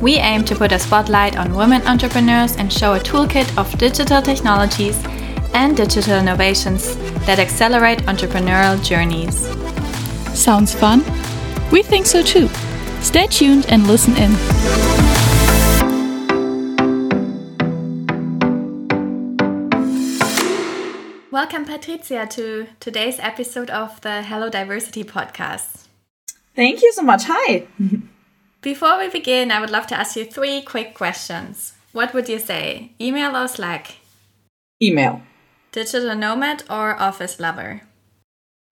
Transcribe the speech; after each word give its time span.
We 0.00 0.16
aim 0.16 0.44
to 0.44 0.54
put 0.54 0.72
a 0.72 0.78
spotlight 0.78 1.38
on 1.38 1.54
women 1.54 1.80
entrepreneurs 1.86 2.56
and 2.56 2.70
show 2.70 2.94
a 2.94 3.00
toolkit 3.00 3.56
of 3.56 3.78
digital 3.78 4.20
technologies 4.20 5.02
and 5.54 5.74
digital 5.74 6.18
innovations 6.18 6.96
that 7.24 7.38
accelerate 7.38 8.00
entrepreneurial 8.00 8.82
journeys. 8.84 9.48
Sounds 10.38 10.74
fun? 10.74 11.00
We 11.72 11.82
think 11.82 12.04
so 12.04 12.22
too. 12.22 12.48
Stay 13.00 13.26
tuned 13.26 13.66
and 13.70 13.86
listen 13.86 14.14
in. 14.18 14.32
Welcome, 21.30 21.64
Patricia, 21.64 22.26
to 22.30 22.66
today's 22.80 23.18
episode 23.20 23.70
of 23.70 24.00
the 24.02 24.22
Hello 24.22 24.50
Diversity 24.50 25.04
podcast. 25.04 25.86
Thank 26.54 26.82
you 26.82 26.92
so 26.92 27.02
much. 27.02 27.22
Hi. 27.24 27.66
Before 28.66 28.98
we 28.98 29.08
begin, 29.08 29.52
I 29.52 29.60
would 29.60 29.70
love 29.70 29.86
to 29.86 29.94
ask 29.94 30.16
you 30.16 30.24
three 30.24 30.60
quick 30.60 30.92
questions. 30.92 31.74
What 31.92 32.12
would 32.12 32.28
you 32.28 32.40
say? 32.40 32.90
Email 33.00 33.36
or 33.36 33.46
Slack? 33.46 33.98
Email. 34.82 35.22
Digital 35.70 36.16
nomad 36.16 36.64
or 36.68 37.00
office 37.00 37.38
lover? 37.38 37.82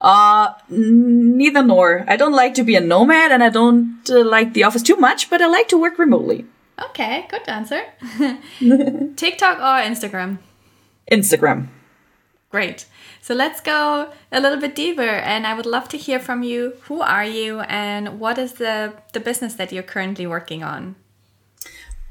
Uh, 0.00 0.54
neither 0.68 1.62
nor. 1.62 2.04
I 2.08 2.16
don't 2.16 2.32
like 2.32 2.54
to 2.54 2.64
be 2.64 2.74
a 2.74 2.80
nomad 2.80 3.30
and 3.30 3.40
I 3.40 3.50
don't 3.50 4.00
uh, 4.10 4.24
like 4.24 4.52
the 4.52 4.64
office 4.64 4.82
too 4.82 4.96
much, 4.96 5.30
but 5.30 5.40
I 5.40 5.46
like 5.46 5.68
to 5.68 5.78
work 5.78 5.96
remotely. 5.96 6.44
Okay, 6.86 7.26
good 7.30 7.46
answer. 7.46 7.82
TikTok 9.14 9.58
or 9.58 9.78
Instagram? 9.78 10.38
Instagram. 11.08 11.68
Great. 12.54 12.86
So 13.20 13.34
let's 13.34 13.60
go 13.60 14.12
a 14.30 14.40
little 14.40 14.60
bit 14.60 14.76
deeper 14.76 15.02
and 15.02 15.44
I 15.44 15.54
would 15.54 15.66
love 15.66 15.88
to 15.88 15.98
hear 15.98 16.20
from 16.20 16.44
you. 16.44 16.74
Who 16.82 17.00
are 17.00 17.24
you 17.24 17.62
and 17.62 18.20
what 18.20 18.38
is 18.38 18.52
the 18.52 18.92
the 19.12 19.18
business 19.18 19.54
that 19.54 19.72
you're 19.72 19.90
currently 19.94 20.24
working 20.24 20.62
on? 20.62 20.94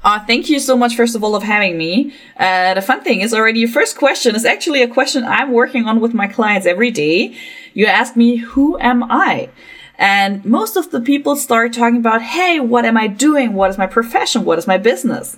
Uh, 0.02 0.20
thank 0.26 0.50
you 0.50 0.58
so 0.58 0.76
much, 0.76 0.96
first 0.96 1.16
of 1.16 1.24
all, 1.24 1.34
of 1.34 1.42
having 1.42 1.78
me. 1.78 2.12
Uh, 2.36 2.74
the 2.74 2.82
fun 2.82 3.00
thing 3.02 3.22
is 3.22 3.32
already 3.32 3.60
your 3.60 3.70
first 3.70 3.96
question 3.96 4.36
is 4.36 4.44
actually 4.44 4.82
a 4.82 4.88
question 4.98 5.24
I'm 5.24 5.50
working 5.50 5.86
on 5.86 5.98
with 5.98 6.12
my 6.12 6.28
clients 6.28 6.66
every 6.66 6.90
day. 6.90 7.34
You 7.72 7.86
ask 7.86 8.14
me, 8.14 8.36
who 8.36 8.78
am 8.80 9.02
I? 9.04 9.48
And 9.98 10.44
most 10.44 10.76
of 10.76 10.90
the 10.90 11.00
people 11.00 11.36
start 11.36 11.72
talking 11.72 11.98
about, 11.98 12.22
hey, 12.22 12.60
what 12.60 12.84
am 12.84 12.96
I 12.96 13.06
doing? 13.06 13.52
What 13.52 13.70
is 13.70 13.78
my 13.78 13.86
profession? 13.86 14.44
What 14.44 14.58
is 14.58 14.66
my 14.66 14.78
business? 14.78 15.36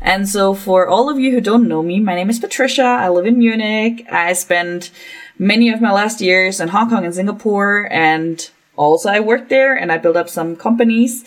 And 0.00 0.28
so 0.28 0.54
for 0.54 0.86
all 0.86 1.10
of 1.10 1.18
you 1.18 1.32
who 1.32 1.40
don't 1.40 1.68
know 1.68 1.82
me, 1.82 2.00
my 2.00 2.14
name 2.14 2.30
is 2.30 2.38
Patricia. 2.38 2.82
I 2.82 3.08
live 3.08 3.26
in 3.26 3.38
Munich. 3.38 4.06
I 4.10 4.32
spent 4.34 4.90
many 5.38 5.70
of 5.70 5.80
my 5.80 5.92
last 5.92 6.20
years 6.20 6.60
in 6.60 6.68
Hong 6.68 6.88
Kong 6.88 7.04
and 7.04 7.14
Singapore 7.14 7.88
and 7.90 8.48
also 8.76 9.08
I 9.08 9.20
worked 9.20 9.48
there 9.48 9.74
and 9.74 9.90
I 9.90 9.98
built 9.98 10.16
up 10.16 10.28
some 10.28 10.54
companies. 10.54 11.24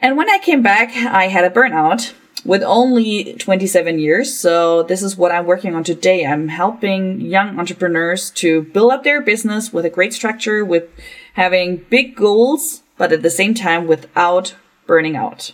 And 0.00 0.16
when 0.16 0.30
I 0.30 0.38
came 0.38 0.62
back, 0.62 0.90
I 0.90 1.28
had 1.28 1.44
a 1.44 1.50
burnout 1.50 2.12
with 2.44 2.62
only 2.62 3.34
27 3.34 3.98
years. 3.98 4.38
So 4.38 4.82
this 4.84 5.02
is 5.02 5.16
what 5.16 5.32
I'm 5.32 5.46
working 5.46 5.74
on 5.74 5.84
today. 5.84 6.24
I'm 6.24 6.48
helping 6.48 7.20
young 7.20 7.58
entrepreneurs 7.58 8.30
to 8.32 8.62
build 8.62 8.92
up 8.92 9.04
their 9.04 9.20
business 9.20 9.72
with 9.72 9.84
a 9.84 9.90
great 9.90 10.14
structure, 10.14 10.64
with 10.64 10.88
having 11.34 11.84
big 11.90 12.16
goals, 12.16 12.82
but 12.96 13.12
at 13.12 13.22
the 13.22 13.30
same 13.30 13.54
time 13.54 13.86
without 13.86 14.54
burning 14.86 15.16
out. 15.16 15.52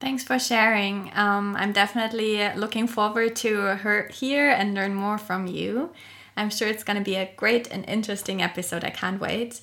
Thanks 0.00 0.24
for 0.24 0.38
sharing. 0.38 1.12
Um, 1.14 1.54
I'm 1.56 1.72
definitely 1.72 2.48
looking 2.56 2.88
forward 2.88 3.36
to 3.36 3.76
her 3.76 4.08
hear 4.08 4.50
and 4.50 4.74
learn 4.74 4.94
more 4.94 5.16
from 5.16 5.46
you. 5.46 5.92
I'm 6.36 6.50
sure 6.50 6.66
it's 6.66 6.82
going 6.82 6.98
to 6.98 7.04
be 7.04 7.14
a 7.14 7.30
great 7.36 7.68
and 7.70 7.84
interesting 7.88 8.42
episode. 8.42 8.82
I 8.82 8.90
can't 8.90 9.20
wait. 9.20 9.60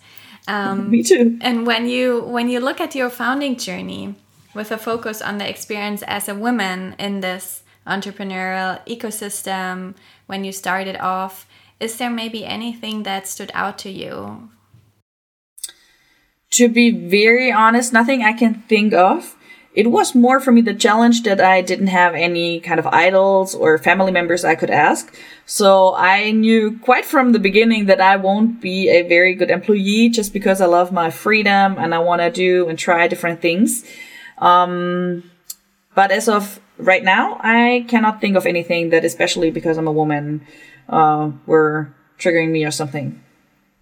Um, 0.48 0.90
Me 0.92 1.04
too. 1.04 1.38
And 1.42 1.68
when 1.68 1.88
you 1.88 2.22
when 2.22 2.50
you 2.50 2.60
look 2.60 2.80
at 2.80 2.96
your 2.96 3.10
founding 3.10 3.58
journey 3.58 4.16
with 4.54 4.72
a 4.72 4.78
focus 4.78 5.22
on 5.22 5.40
the 5.40 5.50
experience 5.50 6.04
as 6.04 6.30
a 6.30 6.36
woman 6.36 6.96
in 6.98 7.20
this 7.20 7.64
entrepreneurial 7.86 8.80
ecosystem, 8.86 9.96
when 10.28 10.44
you 10.44 10.52
started 10.52 10.96
off, 10.98 11.48
is 11.80 11.98
there 11.98 12.10
maybe 12.10 12.46
anything 12.46 13.04
that 13.04 13.28
stood 13.28 13.52
out 13.54 13.78
to 13.80 13.90
you? 13.90 14.50
To 16.52 16.68
be 16.68 16.92
very 16.92 17.52
honest, 17.52 17.94
nothing 17.94 18.24
I 18.24 18.34
can 18.34 18.64
think 18.68 18.94
of 18.94 19.36
it 19.74 19.92
was 19.92 20.16
more 20.16 20.40
for 20.40 20.52
me 20.52 20.62
the 20.62 20.74
challenge 20.74 21.24
that 21.24 21.40
I 21.40 21.62
didn't 21.62 21.88
have 21.88 22.16
any 22.16 22.60
kind 22.60 22.80
of 22.80 22.88
idols 22.88 23.54
or 23.54 23.78
family 23.78 24.12
members 24.12 24.44
I 24.44 24.56
could 24.56 24.72
ask. 24.72 25.16
So 25.46 25.94
I 25.96 26.32
knew 26.32 26.80
quite 26.80 27.06
from 27.06 27.32
the 27.34 27.40
beginning 27.40 27.86
that 27.86 28.02
I 28.02 28.16
won't 28.16 28.60
be 28.60 28.90
a 28.90 29.08
very 29.08 29.36
good 29.36 29.52
employee 29.52 30.10
just 30.10 30.34
because 30.34 30.60
I 30.60 30.66
love 30.66 30.92
my 30.92 31.12
freedom 31.12 31.78
and 31.78 31.94
I 31.94 32.00
want 32.00 32.22
to 32.22 32.32
do 32.32 32.68
and 32.68 32.80
try 32.80 33.08
different 33.08 33.42
things. 33.42 33.86
Um, 34.40 35.24
but 35.94 36.12
as 36.12 36.28
of 36.28 36.60
right 36.78 37.04
now, 37.04 37.40
I 37.42 37.86
cannot 37.88 38.22
think 38.22 38.36
of 38.36 38.46
anything 38.48 38.90
that, 38.90 39.06
especially 39.06 39.52
because 39.52 39.78
I'm 39.78 39.88
a 39.88 39.92
woman, 39.92 40.46
uh, 40.88 41.32
were 41.46 41.94
triggering 42.18 42.50
me 42.50 42.66
or 42.66 42.72
something. 42.72 43.24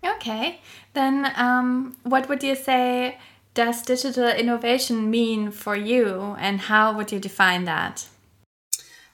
Okay. 0.05 0.61
Then, 0.93 1.31
um, 1.35 1.95
what 2.03 2.29
would 2.29 2.43
you 2.43 2.55
say? 2.55 3.17
does 3.57 3.81
digital 3.81 4.27
innovation 4.27 5.09
mean 5.09 5.49
for 5.49 5.75
you 5.75 6.35
and 6.37 6.61
how 6.69 6.95
would 6.95 7.11
you 7.11 7.19
define 7.19 7.65
that? 7.65 8.07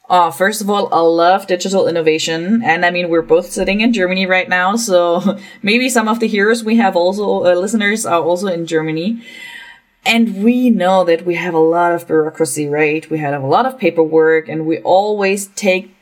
Uh, 0.10 0.30
first 0.30 0.60
of 0.60 0.70
all, 0.70 0.94
I 0.94 1.00
love 1.00 1.48
digital 1.48 1.88
innovation. 1.88 2.62
And 2.62 2.86
I 2.86 2.92
mean, 2.92 3.08
we're 3.08 3.22
both 3.22 3.54
sitting 3.54 3.80
in 3.80 3.94
Germany 3.94 4.26
right 4.26 4.50
now. 4.50 4.76
So 4.90 5.40
maybe 5.62 5.88
some 5.88 6.10
of 6.10 6.20
the 6.20 6.28
heroes 6.28 6.62
we 6.62 6.76
have 6.76 6.98
also, 6.98 7.46
uh, 7.46 7.56
listeners 7.56 8.06
are 8.06 8.22
also 8.22 8.48
in 8.48 8.68
Germany. 8.68 9.24
And 10.06 10.44
we 10.44 10.70
know 10.70 11.06
that 11.06 11.26
we 11.26 11.36
have 11.36 11.54
a 11.54 11.66
lot 11.76 11.94
of 11.94 12.06
bureaucracy, 12.06 12.68
right? 12.68 13.10
We 13.10 13.20
have 13.20 13.42
a 13.42 13.48
lot 13.48 13.66
of 13.66 13.80
paperwork 13.80 14.50
and 14.50 14.66
we 14.66 14.80
always 14.80 15.48
take, 15.56 15.96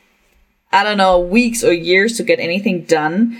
I 0.72 0.82
don't 0.82 0.98
know, 0.98 1.20
weeks 1.20 1.62
or 1.62 1.72
years 1.72 2.16
to 2.16 2.24
get 2.24 2.40
anything 2.40 2.82
done. 2.82 3.38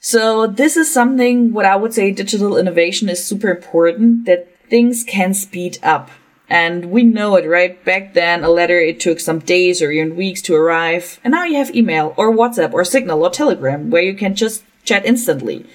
So 0.00 0.46
this 0.46 0.78
is 0.78 0.92
something 0.92 1.52
what 1.52 1.66
I 1.66 1.76
would 1.76 1.92
say 1.92 2.10
digital 2.10 2.56
innovation 2.56 3.10
is 3.10 3.22
super 3.22 3.50
important 3.50 4.24
that 4.24 4.48
things 4.68 5.04
can 5.04 5.34
speed 5.34 5.78
up. 5.82 6.10
And 6.48 6.86
we 6.86 7.04
know 7.04 7.36
it, 7.36 7.46
right? 7.46 7.82
Back 7.84 8.14
then, 8.14 8.42
a 8.42 8.48
letter, 8.48 8.80
it 8.80 8.98
took 8.98 9.20
some 9.20 9.38
days 9.38 9.80
or 9.80 9.92
even 9.92 10.16
weeks 10.16 10.42
to 10.42 10.56
arrive. 10.56 11.20
And 11.22 11.32
now 11.32 11.44
you 11.44 11.56
have 11.56 11.76
email 11.76 12.14
or 12.16 12.32
WhatsApp 12.32 12.72
or 12.72 12.84
Signal 12.84 13.24
or 13.24 13.30
Telegram 13.30 13.90
where 13.90 14.02
you 14.02 14.14
can 14.14 14.34
just 14.34 14.64
chat 14.84 15.04
instantly. 15.04 15.66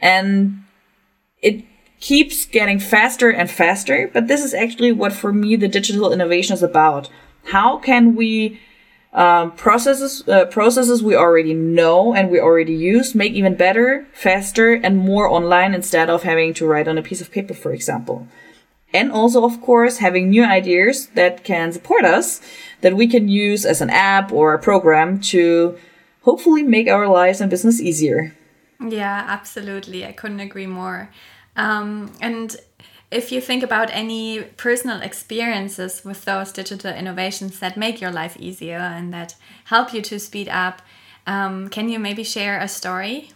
And 0.00 0.62
it 1.42 1.64
keeps 2.00 2.46
getting 2.46 2.78
faster 2.78 3.30
and 3.30 3.50
faster. 3.50 4.08
But 4.10 4.28
this 4.28 4.44
is 4.44 4.54
actually 4.54 4.92
what 4.92 5.12
for 5.12 5.32
me 5.32 5.56
the 5.56 5.68
digital 5.68 6.12
innovation 6.12 6.54
is 6.54 6.62
about. 6.62 7.10
How 7.46 7.78
can 7.78 8.14
we 8.14 8.60
um, 9.16 9.52
processes 9.52 10.28
uh, 10.28 10.44
processes 10.44 11.02
we 11.02 11.16
already 11.16 11.54
know 11.54 12.14
and 12.14 12.30
we 12.30 12.38
already 12.38 12.74
use 12.74 13.14
make 13.14 13.32
even 13.32 13.54
better, 13.54 14.06
faster, 14.12 14.74
and 14.74 14.98
more 14.98 15.26
online 15.28 15.74
instead 15.74 16.10
of 16.10 16.22
having 16.22 16.52
to 16.54 16.66
write 16.66 16.86
on 16.86 16.98
a 16.98 17.02
piece 17.02 17.22
of 17.22 17.32
paper, 17.32 17.54
for 17.54 17.72
example. 17.72 18.28
And 18.92 19.10
also, 19.10 19.44
of 19.44 19.60
course, 19.62 19.98
having 19.98 20.30
new 20.30 20.44
ideas 20.44 21.08
that 21.14 21.44
can 21.44 21.72
support 21.72 22.04
us 22.04 22.40
that 22.82 22.94
we 22.94 23.08
can 23.08 23.28
use 23.28 23.64
as 23.64 23.80
an 23.80 23.90
app 23.90 24.32
or 24.32 24.54
a 24.54 24.58
program 24.58 25.20
to 25.32 25.76
hopefully 26.22 26.62
make 26.62 26.86
our 26.86 27.08
lives 27.08 27.40
and 27.40 27.50
business 27.50 27.80
easier. 27.80 28.36
Yeah, 28.80 29.24
absolutely. 29.26 30.04
I 30.04 30.12
couldn't 30.12 30.40
agree 30.40 30.66
more. 30.66 31.10
Um, 31.56 32.12
and 32.20 32.54
if 33.10 33.30
you 33.30 33.40
think 33.40 33.62
about 33.62 33.90
any 33.92 34.42
personal 34.56 35.00
experiences 35.00 36.04
with 36.04 36.24
those 36.24 36.52
digital 36.52 36.92
innovations 36.92 37.58
that 37.60 37.76
make 37.76 38.00
your 38.00 38.10
life 38.10 38.36
easier 38.38 38.78
and 38.78 39.12
that 39.12 39.36
help 39.64 39.94
you 39.94 40.02
to 40.02 40.18
speed 40.18 40.48
up, 40.48 40.82
um, 41.26 41.68
can 41.68 41.88
you 41.88 41.98
maybe 41.98 42.24
share 42.24 42.60
a 42.60 42.68
story? 42.68 43.30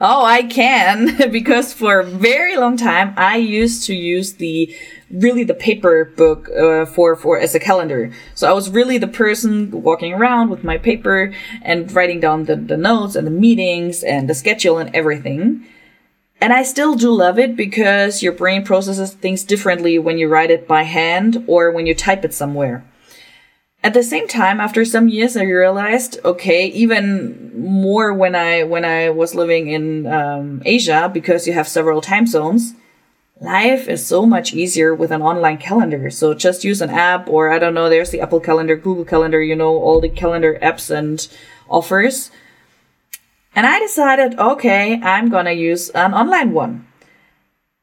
Oh, 0.00 0.24
I 0.24 0.44
can 0.44 1.30
because 1.32 1.72
for 1.72 1.98
a 1.98 2.04
very 2.04 2.56
long 2.56 2.76
time 2.76 3.14
I 3.16 3.36
used 3.36 3.84
to 3.86 3.94
use 3.94 4.34
the 4.34 4.72
really 5.10 5.42
the 5.42 5.54
paper 5.54 6.04
book 6.04 6.48
uh, 6.50 6.86
for 6.86 7.16
for 7.16 7.36
as 7.40 7.56
a 7.56 7.60
calendar. 7.60 8.12
So 8.36 8.48
I 8.48 8.52
was 8.52 8.70
really 8.70 8.98
the 8.98 9.08
person 9.08 9.72
walking 9.72 10.14
around 10.14 10.50
with 10.50 10.62
my 10.62 10.78
paper 10.78 11.34
and 11.62 11.90
writing 11.90 12.20
down 12.20 12.44
the, 12.44 12.54
the 12.54 12.76
notes 12.76 13.16
and 13.16 13.26
the 13.26 13.32
meetings 13.32 14.04
and 14.04 14.28
the 14.28 14.34
schedule 14.34 14.78
and 14.78 14.94
everything. 14.94 15.66
And 16.40 16.52
I 16.52 16.62
still 16.62 16.94
do 16.94 17.10
love 17.10 17.38
it 17.38 17.56
because 17.56 18.22
your 18.22 18.32
brain 18.32 18.64
processes 18.64 19.12
things 19.12 19.42
differently 19.42 19.98
when 19.98 20.18
you 20.18 20.28
write 20.28 20.50
it 20.50 20.68
by 20.68 20.84
hand 20.84 21.44
or 21.48 21.72
when 21.72 21.86
you 21.86 21.94
type 21.94 22.24
it 22.24 22.32
somewhere. 22.32 22.84
At 23.82 23.94
the 23.94 24.02
same 24.02 24.26
time, 24.26 24.60
after 24.60 24.84
some 24.84 25.08
years, 25.08 25.36
I 25.36 25.44
realized, 25.44 26.18
okay, 26.24 26.66
even 26.66 27.52
more 27.56 28.12
when 28.12 28.34
I 28.34 28.64
when 28.64 28.84
I 28.84 29.10
was 29.10 29.36
living 29.36 29.68
in 29.68 30.06
um, 30.06 30.62
Asia, 30.64 31.10
because 31.12 31.46
you 31.46 31.52
have 31.52 31.68
several 31.68 32.00
time 32.00 32.26
zones, 32.26 32.74
life 33.40 33.88
is 33.88 34.04
so 34.04 34.26
much 34.26 34.52
easier 34.52 34.94
with 34.94 35.12
an 35.12 35.22
online 35.22 35.58
calendar. 35.58 36.10
So 36.10 36.34
just 36.34 36.64
use 36.64 36.80
an 36.80 36.90
app, 36.90 37.28
or 37.28 37.52
I 37.52 37.60
don't 37.60 37.74
know, 37.74 37.88
there's 37.88 38.10
the 38.10 38.20
Apple 38.20 38.40
Calendar, 38.40 38.74
Google 38.74 39.04
Calendar, 39.04 39.40
you 39.40 39.54
know, 39.54 39.76
all 39.76 40.00
the 40.00 40.08
calendar 40.08 40.58
apps 40.60 40.90
and 40.90 41.26
offers. 41.68 42.30
And 43.58 43.66
I 43.66 43.80
decided, 43.80 44.38
okay, 44.38 45.00
I'm 45.02 45.30
gonna 45.30 45.50
use 45.50 45.90
an 45.90 46.14
online 46.14 46.52
one. 46.52 46.86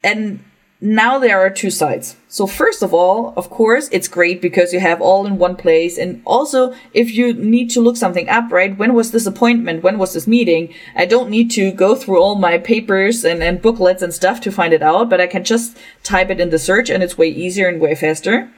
And 0.05 0.41
now 0.79 1.19
there 1.19 1.37
are 1.41 1.49
two 1.49 1.69
sides. 1.69 2.15
So 2.29 2.47
first 2.47 2.81
of 2.81 2.93
all, 2.93 3.33
of 3.35 3.49
course, 3.49 3.89
it's 3.91 4.07
great 4.07 4.41
because 4.41 4.71
you 4.71 4.79
have 4.79 5.01
all 5.01 5.25
in 5.25 5.37
one 5.37 5.57
place. 5.57 5.97
And 5.97 6.21
also, 6.23 6.73
if 6.93 7.13
you 7.13 7.33
need 7.33 7.71
to 7.71 7.81
look 7.81 7.97
something 7.97 8.29
up, 8.29 8.53
right? 8.53 8.77
When 8.77 8.93
was 8.93 9.11
this 9.11 9.25
appointment? 9.25 9.83
When 9.83 9.97
was 9.97 10.13
this 10.13 10.27
meeting? 10.27 10.73
I 10.95 11.05
don't 11.05 11.29
need 11.29 11.51
to 11.51 11.73
go 11.73 11.93
through 11.93 12.21
all 12.21 12.35
my 12.35 12.57
papers 12.57 13.25
and, 13.25 13.43
and 13.43 13.61
booklets 13.61 14.01
and 14.01 14.13
stuff 14.13 14.39
to 14.41 14.53
find 14.53 14.73
it 14.73 14.81
out, 14.81 15.09
but 15.09 15.19
I 15.19 15.27
can 15.27 15.43
just 15.43 15.77
type 16.03 16.29
it 16.29 16.39
in 16.39 16.51
the 16.51 16.57
search 16.57 16.89
and 16.89 17.03
it's 17.03 17.17
way 17.17 17.27
easier 17.27 17.67
and 17.67 17.81
way 17.81 17.95
faster. 17.95 18.49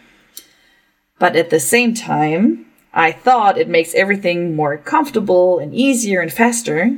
But 1.18 1.36
at 1.36 1.50
the 1.50 1.60
same 1.60 1.96
time, 1.96 2.68
I 2.94 3.12
thought 3.12 3.58
it 3.58 3.68
makes 3.68 3.96
everything 3.96 4.56
more 4.56 4.78
comfortable 4.78 5.58
and 5.58 5.74
easier 5.74 6.22
and 6.22 6.32
faster. 6.32 6.96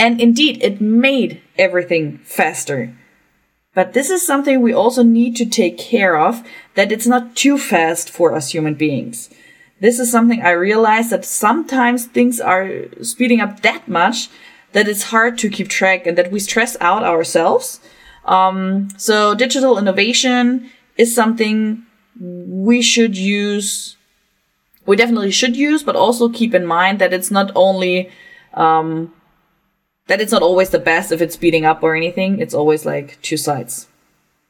And 0.00 0.18
indeed, 0.18 0.62
it 0.62 0.80
made 0.80 1.42
everything 1.58 2.16
faster. 2.24 2.96
But 3.74 3.92
this 3.92 4.08
is 4.08 4.26
something 4.26 4.62
we 4.62 4.72
also 4.72 5.02
need 5.02 5.36
to 5.36 5.44
take 5.44 5.76
care 5.76 6.18
of 6.18 6.42
that 6.74 6.90
it's 6.90 7.06
not 7.06 7.36
too 7.36 7.58
fast 7.58 8.08
for 8.08 8.34
us 8.34 8.50
human 8.50 8.74
beings. 8.74 9.28
This 9.78 9.98
is 9.98 10.10
something 10.10 10.40
I 10.40 10.52
realize 10.52 11.10
that 11.10 11.26
sometimes 11.26 12.06
things 12.06 12.40
are 12.40 12.86
speeding 13.02 13.42
up 13.42 13.60
that 13.60 13.88
much 13.88 14.30
that 14.72 14.88
it's 14.88 15.12
hard 15.12 15.36
to 15.36 15.50
keep 15.50 15.68
track 15.68 16.06
and 16.06 16.16
that 16.16 16.32
we 16.32 16.40
stress 16.40 16.78
out 16.80 17.04
ourselves. 17.04 17.78
Um, 18.24 18.88
so 18.96 19.34
digital 19.34 19.76
innovation 19.76 20.70
is 20.96 21.14
something 21.14 21.84
we 22.18 22.80
should 22.80 23.18
use. 23.18 23.98
We 24.86 24.96
definitely 24.96 25.30
should 25.30 25.56
use, 25.56 25.82
but 25.82 25.94
also 25.94 26.30
keep 26.30 26.54
in 26.54 26.64
mind 26.64 27.00
that 27.00 27.12
it's 27.12 27.30
not 27.30 27.52
only 27.54 28.10
um, 28.54 29.12
that 30.06 30.20
it's 30.20 30.32
not 30.32 30.42
always 30.42 30.70
the 30.70 30.78
best 30.78 31.12
if 31.12 31.20
it's 31.20 31.34
speeding 31.34 31.64
up 31.64 31.82
or 31.82 31.94
anything. 31.94 32.40
It's 32.40 32.54
always 32.54 32.84
like 32.84 33.20
two 33.22 33.36
sides. 33.36 33.88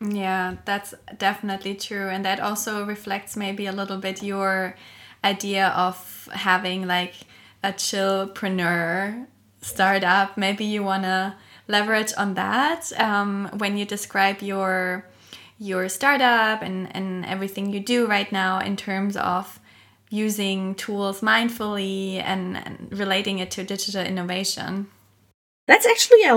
Yeah, 0.01 0.57
that's 0.65 0.95
definitely 1.19 1.75
true. 1.75 2.09
And 2.09 2.25
that 2.25 2.41
also 2.41 2.85
reflects 2.85 3.37
maybe 3.37 3.67
a 3.67 3.73
little 3.73 3.99
bit 3.99 4.23
your 4.23 4.75
idea 5.23 5.69
of 5.69 6.29
having 6.33 6.87
like 6.87 7.15
a 7.63 7.73
chillpreneur 7.73 9.27
startup. 9.61 10.39
Maybe 10.39 10.65
you 10.65 10.83
want 10.83 11.03
to 11.03 11.35
leverage 11.69 12.13
on 12.17 12.35
that 12.35 12.91
um, 12.99 13.51
when 13.59 13.77
you 13.77 13.85
describe 13.85 14.41
your 14.43 15.07
your 15.59 15.91
startup 15.91 16.63
and, 16.63 16.89
and 16.97 17.27
everything 17.27 17.71
you 17.71 17.81
do 17.81 18.07
right 18.07 18.33
now 18.33 18.59
in 18.61 18.77
terms 18.77 19.15
of 19.15 19.61
using 20.09 20.75
tools 20.75 21.21
mindfully 21.21 22.15
and, 22.15 22.57
and 22.57 22.89
relating 22.91 23.39
it 23.39 23.51
to 23.51 23.63
digital 23.63 24.03
innovation. 24.03 24.89
That's 25.71 25.87
actually 25.87 26.25
a, 26.25 26.37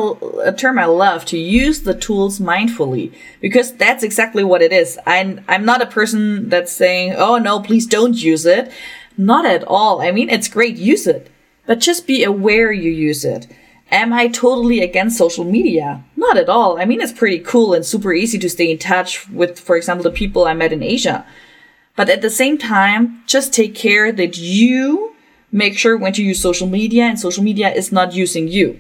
a, 0.50 0.54
term 0.54 0.78
I 0.78 0.86
love 0.86 1.26
to 1.26 1.40
use 1.40 1.82
the 1.82 1.96
tools 1.96 2.38
mindfully 2.38 3.12
because 3.42 3.74
that's 3.74 4.04
exactly 4.04 4.44
what 4.44 4.62
it 4.62 4.72
is. 4.72 5.00
I'm, 5.08 5.44
I'm 5.48 5.66
not 5.66 5.82
a 5.82 5.88
person 5.88 6.50
that's 6.50 6.72
saying, 6.72 7.16
oh 7.18 7.40
no, 7.40 7.60
please 7.60 7.88
don't 7.88 8.14
use 8.14 8.46
it. 8.46 8.72
Not 9.18 9.48
at 9.48 9.64
all. 9.64 10.04
I 10.04 10.12
mean, 10.12 10.30
it's 10.30 10.48
great, 10.48 10.76
use 10.76 11.08
it, 11.08 11.32
but 11.66 11.80
just 11.80 12.06
be 12.06 12.24
aware 12.24 12.72
you 12.72 12.92
use 12.92 13.26
it. 13.26 13.48
Am 13.90 14.14
I 14.14 14.28
totally 14.28 14.82
against 14.82 15.18
social 15.18 15.46
media? 15.46 16.04
Not 16.16 16.38
at 16.38 16.48
all. 16.48 16.80
I 16.80 16.86
mean, 16.86 17.02
it's 17.02 17.12
pretty 17.12 17.40
cool 17.40 17.74
and 17.74 17.84
super 17.84 18.14
easy 18.14 18.38
to 18.38 18.50
stay 18.52 18.70
in 18.70 18.78
touch 18.78 19.28
with, 19.30 19.60
for 19.60 19.76
example, 19.76 20.04
the 20.04 20.12
people 20.12 20.46
I 20.46 20.54
met 20.54 20.72
in 20.72 20.84
Asia. 20.84 21.26
But 21.96 22.08
at 22.08 22.22
the 22.22 22.30
same 22.30 22.60
time, 22.60 23.24
just 23.26 23.52
take 23.52 23.74
care 23.74 24.12
that 24.12 24.38
you 24.38 25.16
make 25.52 25.76
sure 25.76 25.98
when 25.98 26.14
to 26.14 26.24
use 26.24 26.40
social 26.40 26.68
media 26.68 27.06
and 27.06 27.20
social 27.20 27.44
media 27.44 27.74
is 27.74 27.92
not 27.92 28.14
using 28.14 28.48
you. 28.48 28.80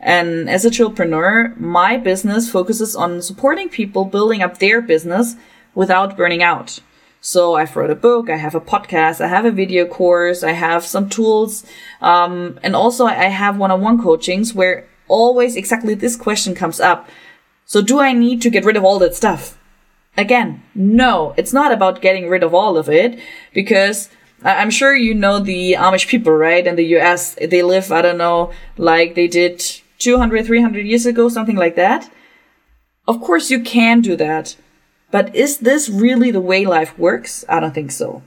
And 0.00 0.48
as 0.48 0.64
a 0.64 0.70
chillpreneur, 0.70 1.58
my 1.58 1.96
business 1.96 2.50
focuses 2.50 2.94
on 2.94 3.20
supporting 3.20 3.68
people 3.68 4.04
building 4.04 4.42
up 4.42 4.58
their 4.58 4.80
business 4.80 5.34
without 5.74 6.16
burning 6.16 6.42
out. 6.42 6.80
So 7.20 7.56
I've 7.56 7.74
wrote 7.74 7.90
a 7.90 7.96
book, 7.96 8.30
I 8.30 8.36
have 8.36 8.54
a 8.54 8.60
podcast, 8.60 9.20
I 9.20 9.26
have 9.26 9.44
a 9.44 9.50
video 9.50 9.86
course, 9.86 10.44
I 10.44 10.52
have 10.52 10.84
some 10.84 11.08
tools, 11.08 11.64
um, 12.00 12.60
and 12.62 12.76
also 12.76 13.06
I 13.06 13.24
have 13.24 13.58
one-on-one 13.58 14.00
coachings 14.00 14.54
where 14.54 14.86
always 15.08 15.56
exactly 15.56 15.94
this 15.94 16.14
question 16.14 16.54
comes 16.54 16.78
up. 16.78 17.08
So 17.66 17.82
do 17.82 17.98
I 17.98 18.12
need 18.12 18.40
to 18.42 18.50
get 18.50 18.64
rid 18.64 18.76
of 18.76 18.84
all 18.84 19.00
that 19.00 19.16
stuff? 19.16 19.58
Again, 20.16 20.62
no, 20.74 21.34
it's 21.36 21.52
not 21.52 21.72
about 21.72 22.00
getting 22.00 22.28
rid 22.28 22.42
of 22.42 22.54
all 22.54 22.76
of 22.76 22.88
it 22.88 23.18
because 23.52 24.10
I'm 24.44 24.70
sure 24.70 24.94
you 24.94 25.14
know 25.14 25.40
the 25.40 25.72
Amish 25.72 26.06
people, 26.06 26.32
right? 26.32 26.66
In 26.66 26.76
the 26.76 26.96
US, 26.98 27.34
they 27.34 27.62
live, 27.62 27.90
I 27.90 28.02
don't 28.02 28.18
know, 28.18 28.52
like 28.76 29.16
they 29.16 29.26
did 29.26 29.62
200, 29.98 30.46
300 30.46 30.86
years 30.86 31.06
ago, 31.06 31.28
something 31.28 31.56
like 31.56 31.76
that. 31.76 32.10
Of 33.06 33.20
course, 33.20 33.50
you 33.50 33.62
can 33.62 34.00
do 34.00 34.16
that. 34.16 34.56
But 35.10 35.34
is 35.34 35.58
this 35.58 35.88
really 35.88 36.30
the 36.30 36.40
way 36.40 36.66
life 36.66 36.98
works? 36.98 37.44
I 37.48 37.60
don't 37.60 37.74
think 37.74 37.90
so. 37.90 38.22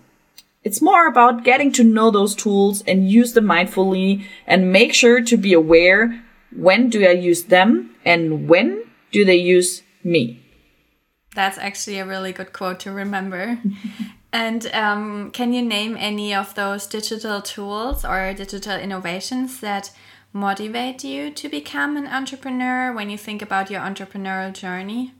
It's 0.63 0.81
more 0.81 1.07
about 1.07 1.44
getting 1.44 1.71
to 1.73 1.83
know 1.83 2.12
those 2.12 2.35
tools 2.35 2.83
and 2.83 3.09
use 3.09 3.33
them 3.33 3.45
mindfully 3.45 4.25
and 4.45 4.71
make 4.71 4.94
sure 4.94 5.21
to 5.21 5.38
be 5.38 5.53
aware 5.53 6.23
when 6.56 6.89
do 6.89 7.06
I 7.06 7.12
use 7.12 7.45
them 7.45 7.95
and 8.06 8.47
when 8.47 8.83
do 9.12 9.25
they 9.25 9.35
use 9.35 9.83
me. 10.03 10.44
That's 11.33 11.57
actually 11.57 11.97
a 12.00 12.06
really 12.06 12.33
good 12.33 12.53
quote 12.53 12.79
to 12.81 12.91
remember. 12.91 13.59
and 14.33 14.68
um, 14.73 15.31
can 15.31 15.53
you 15.53 15.62
name 15.62 15.95
any 15.97 16.33
of 16.33 16.53
those 16.56 16.85
digital 16.85 17.41
tools 17.41 18.03
or 18.06 18.33
digital 18.33 18.77
innovations 18.77 19.62
that 19.62 19.91
motivate 20.33 21.04
you 21.04 21.31
to 21.31 21.50
become 21.50 21.98
an 21.98 22.07
entrepreneur 22.07 22.94
when 22.94 23.10
you 23.10 23.18
think 23.18 23.42
about 23.42 23.69
your 23.69 23.81
entrepreneurial 23.81 24.54
journey? 24.54 25.13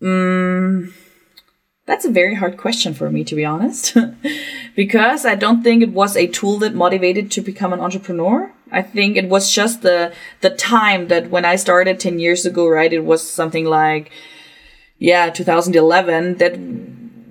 Mm, 0.00 0.92
that's 1.86 2.04
a 2.04 2.10
very 2.10 2.34
hard 2.34 2.56
question 2.56 2.94
for 2.94 3.10
me, 3.10 3.24
to 3.24 3.34
be 3.34 3.44
honest, 3.44 3.96
because 4.76 5.24
I 5.24 5.34
don't 5.34 5.62
think 5.62 5.82
it 5.82 5.92
was 5.92 6.16
a 6.16 6.26
tool 6.26 6.58
that 6.58 6.74
motivated 6.74 7.30
to 7.32 7.40
become 7.40 7.72
an 7.72 7.80
entrepreneur. 7.80 8.52
I 8.72 8.82
think 8.82 9.16
it 9.16 9.28
was 9.28 9.52
just 9.52 9.82
the 9.82 10.12
the 10.40 10.50
time 10.50 11.08
that 11.08 11.30
when 11.30 11.44
I 11.44 11.56
started 11.56 12.00
ten 12.00 12.18
years 12.18 12.44
ago, 12.44 12.66
right? 12.66 12.92
It 12.92 13.04
was 13.04 13.28
something 13.28 13.66
like, 13.66 14.10
yeah, 14.98 15.30
2011 15.30 16.38
that 16.38 16.54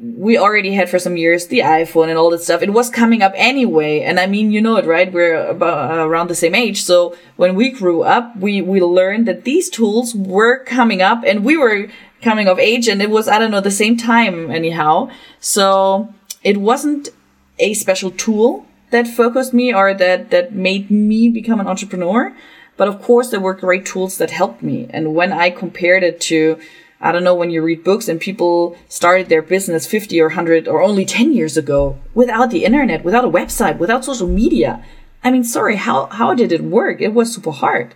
we 0.04 0.38
already 0.38 0.74
had 0.74 0.90
for 0.90 1.00
some 1.00 1.16
years 1.16 1.48
the 1.48 1.60
iPhone 1.60 2.10
and 2.10 2.18
all 2.18 2.30
that 2.30 2.42
stuff. 2.42 2.62
It 2.62 2.74
was 2.74 2.90
coming 2.90 3.22
up 3.22 3.32
anyway. 3.36 4.02
And 4.02 4.20
I 4.20 4.28
mean, 4.28 4.52
you 4.52 4.62
know 4.62 4.76
it, 4.76 4.86
right? 4.86 5.12
We're 5.12 5.48
about 5.48 5.92
uh, 5.92 6.06
around 6.06 6.30
the 6.30 6.36
same 6.36 6.54
age. 6.54 6.84
So 6.84 7.16
when 7.38 7.56
we 7.56 7.72
grew 7.72 8.04
up, 8.04 8.36
we, 8.36 8.62
we 8.62 8.82
learned 8.82 9.28
that 9.30 9.46
these 9.46 9.70
tools 9.70 10.14
were 10.14 10.64
coming 10.66 11.02
up 11.02 11.24
and 11.26 11.46
we 11.46 11.56
were 11.56 11.88
coming 12.22 12.50
of 12.50 12.60
age 12.60 12.90
and 12.90 13.02
it 13.02 13.10
was, 13.10 13.30
I 13.30 13.40
don't 13.40 13.52
know, 13.52 13.62
the 13.62 13.72
same 13.72 13.96
time 13.96 14.52
anyhow. 14.52 15.10
So 15.40 16.14
it 16.44 16.58
wasn't 16.58 17.10
a 17.58 17.74
special 17.74 18.12
tool 18.12 18.66
that 18.90 19.08
focused 19.08 19.54
me 19.54 19.74
or 19.74 19.94
that, 19.94 20.32
that 20.32 20.54
made 20.54 20.92
me 20.92 21.30
become 21.30 21.62
an 21.62 21.68
entrepreneur. 21.68 22.36
But 22.76 22.90
of 22.90 23.02
course, 23.02 23.30
there 23.30 23.40
were 23.40 23.54
great 23.54 23.86
tools 23.86 24.18
that 24.18 24.32
helped 24.32 24.62
me. 24.62 24.88
And 24.90 25.16
when 25.16 25.32
I 25.32 25.50
compared 25.50 26.04
it 26.04 26.20
to, 26.22 26.60
I 27.04 27.12
don't 27.12 27.26
know 27.26 27.36
when 27.36 27.52
you 27.52 27.62
read 27.62 27.84
books 27.84 28.08
and 28.08 28.20
people 28.20 28.78
started 28.88 29.28
their 29.28 29.42
business 29.42 29.86
50 29.86 30.22
or 30.22 30.28
100 30.28 30.70
or 30.70 30.82
only 30.82 31.04
10 31.04 31.34
years 31.34 31.58
ago 31.58 32.00
without 32.14 32.50
the 32.50 32.64
internet, 32.64 33.04
without 33.04 33.26
a 33.26 33.30
website, 33.30 33.78
without 33.78 34.06
social 34.06 34.28
media. 34.28 34.82
I 35.22 35.30
mean, 35.30 35.44
sorry, 35.44 35.76
how, 35.76 36.06
how 36.06 36.34
did 36.34 36.54
it 36.54 36.64
work? 36.64 37.02
It 37.02 37.14
was 37.14 37.34
super 37.34 37.52
hard. 37.52 37.94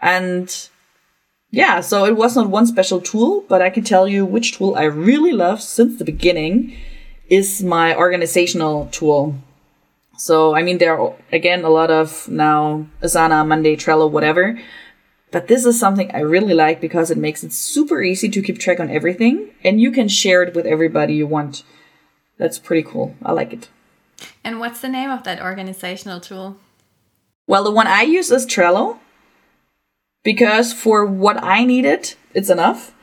And 0.00 0.68
yeah, 1.52 1.80
so 1.82 2.04
it 2.04 2.16
was 2.16 2.34
not 2.34 2.50
one 2.50 2.66
special 2.66 3.00
tool, 3.00 3.44
but 3.48 3.62
I 3.62 3.70
can 3.70 3.84
tell 3.84 4.08
you 4.08 4.26
which 4.26 4.56
tool 4.56 4.74
I 4.74 4.84
really 4.84 5.32
love 5.32 5.62
since 5.62 5.96
the 5.96 6.04
beginning 6.04 6.76
is 7.28 7.62
my 7.62 7.94
organizational 7.94 8.88
tool. 8.90 9.36
So, 10.18 10.56
I 10.56 10.62
mean, 10.62 10.78
there 10.78 10.98
are 10.98 11.14
again 11.30 11.62
a 11.62 11.70
lot 11.70 11.92
of 11.92 12.28
now 12.28 12.86
Asana, 13.02 13.46
Monday, 13.46 13.76
Trello, 13.76 14.10
whatever. 14.10 14.58
But 15.32 15.48
this 15.48 15.64
is 15.64 15.80
something 15.80 16.10
I 16.14 16.20
really 16.20 16.54
like 16.54 16.80
because 16.80 17.10
it 17.10 17.18
makes 17.18 17.42
it 17.42 17.52
super 17.54 18.02
easy 18.02 18.28
to 18.28 18.42
keep 18.42 18.58
track 18.58 18.78
on 18.78 18.90
everything 18.90 19.48
and 19.64 19.80
you 19.80 19.90
can 19.90 20.06
share 20.06 20.42
it 20.42 20.54
with 20.54 20.66
everybody 20.66 21.14
you 21.14 21.26
want. 21.26 21.64
That's 22.36 22.58
pretty 22.58 22.82
cool. 22.82 23.16
I 23.24 23.32
like 23.32 23.52
it. 23.52 23.68
And 24.44 24.60
what's 24.60 24.80
the 24.80 24.88
name 24.88 25.10
of 25.10 25.24
that 25.24 25.40
organizational 25.42 26.20
tool? 26.20 26.58
Well, 27.46 27.64
the 27.64 27.70
one 27.72 27.86
I 27.86 28.02
use 28.02 28.30
is 28.30 28.46
Trello. 28.46 28.98
because 30.22 30.72
for 30.72 31.04
what 31.04 31.42
I 31.42 31.64
needed, 31.64 32.14
it's 32.34 32.50
enough. 32.50 32.94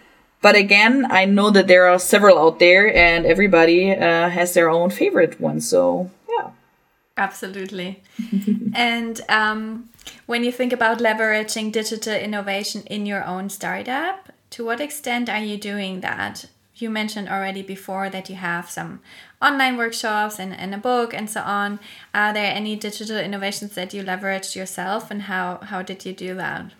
But 0.41 0.55
again, 0.55 1.05
I 1.09 1.25
know 1.25 1.49
that 1.49 1.67
there 1.67 1.85
are 1.87 1.99
several 1.99 2.39
out 2.39 2.59
there 2.59 2.95
and 2.95 3.25
everybody 3.25 3.91
uh, 3.91 4.29
has 4.29 4.53
their 4.53 4.69
own 4.69 4.89
favorite 4.89 5.41
one. 5.41 5.59
So. 5.61 6.11
Absolutely. 7.19 8.01
and 8.73 9.19
um, 9.27 9.89
when 10.25 10.45
you 10.45 10.53
think 10.53 10.71
about 10.71 10.99
leveraging 10.99 11.71
digital 11.71 12.13
innovation 12.13 12.83
in 12.85 13.05
your 13.05 13.25
own 13.25 13.49
startup, 13.49 14.31
to 14.51 14.63
what 14.65 14.79
extent 14.79 15.29
are 15.29 15.43
you 15.43 15.57
doing 15.57 15.99
that? 15.99 16.45
You 16.75 16.89
mentioned 16.89 17.27
already 17.27 17.61
before 17.61 18.09
that 18.09 18.29
you 18.29 18.37
have 18.37 18.69
some 18.69 19.01
online 19.41 19.75
workshops 19.75 20.39
and, 20.39 20.55
and 20.55 20.73
a 20.73 20.77
book 20.77 21.13
and 21.13 21.29
so 21.29 21.41
on. 21.41 21.79
Are 22.13 22.33
there 22.33 22.55
any 22.55 22.77
digital 22.77 23.17
innovations 23.17 23.75
that 23.75 23.93
you 23.93 24.01
leveraged 24.01 24.55
yourself 24.55 25.11
and 25.11 25.23
how, 25.23 25.57
how 25.57 25.81
did 25.81 26.05
you 26.05 26.13
do 26.13 26.35
that? 26.35 26.71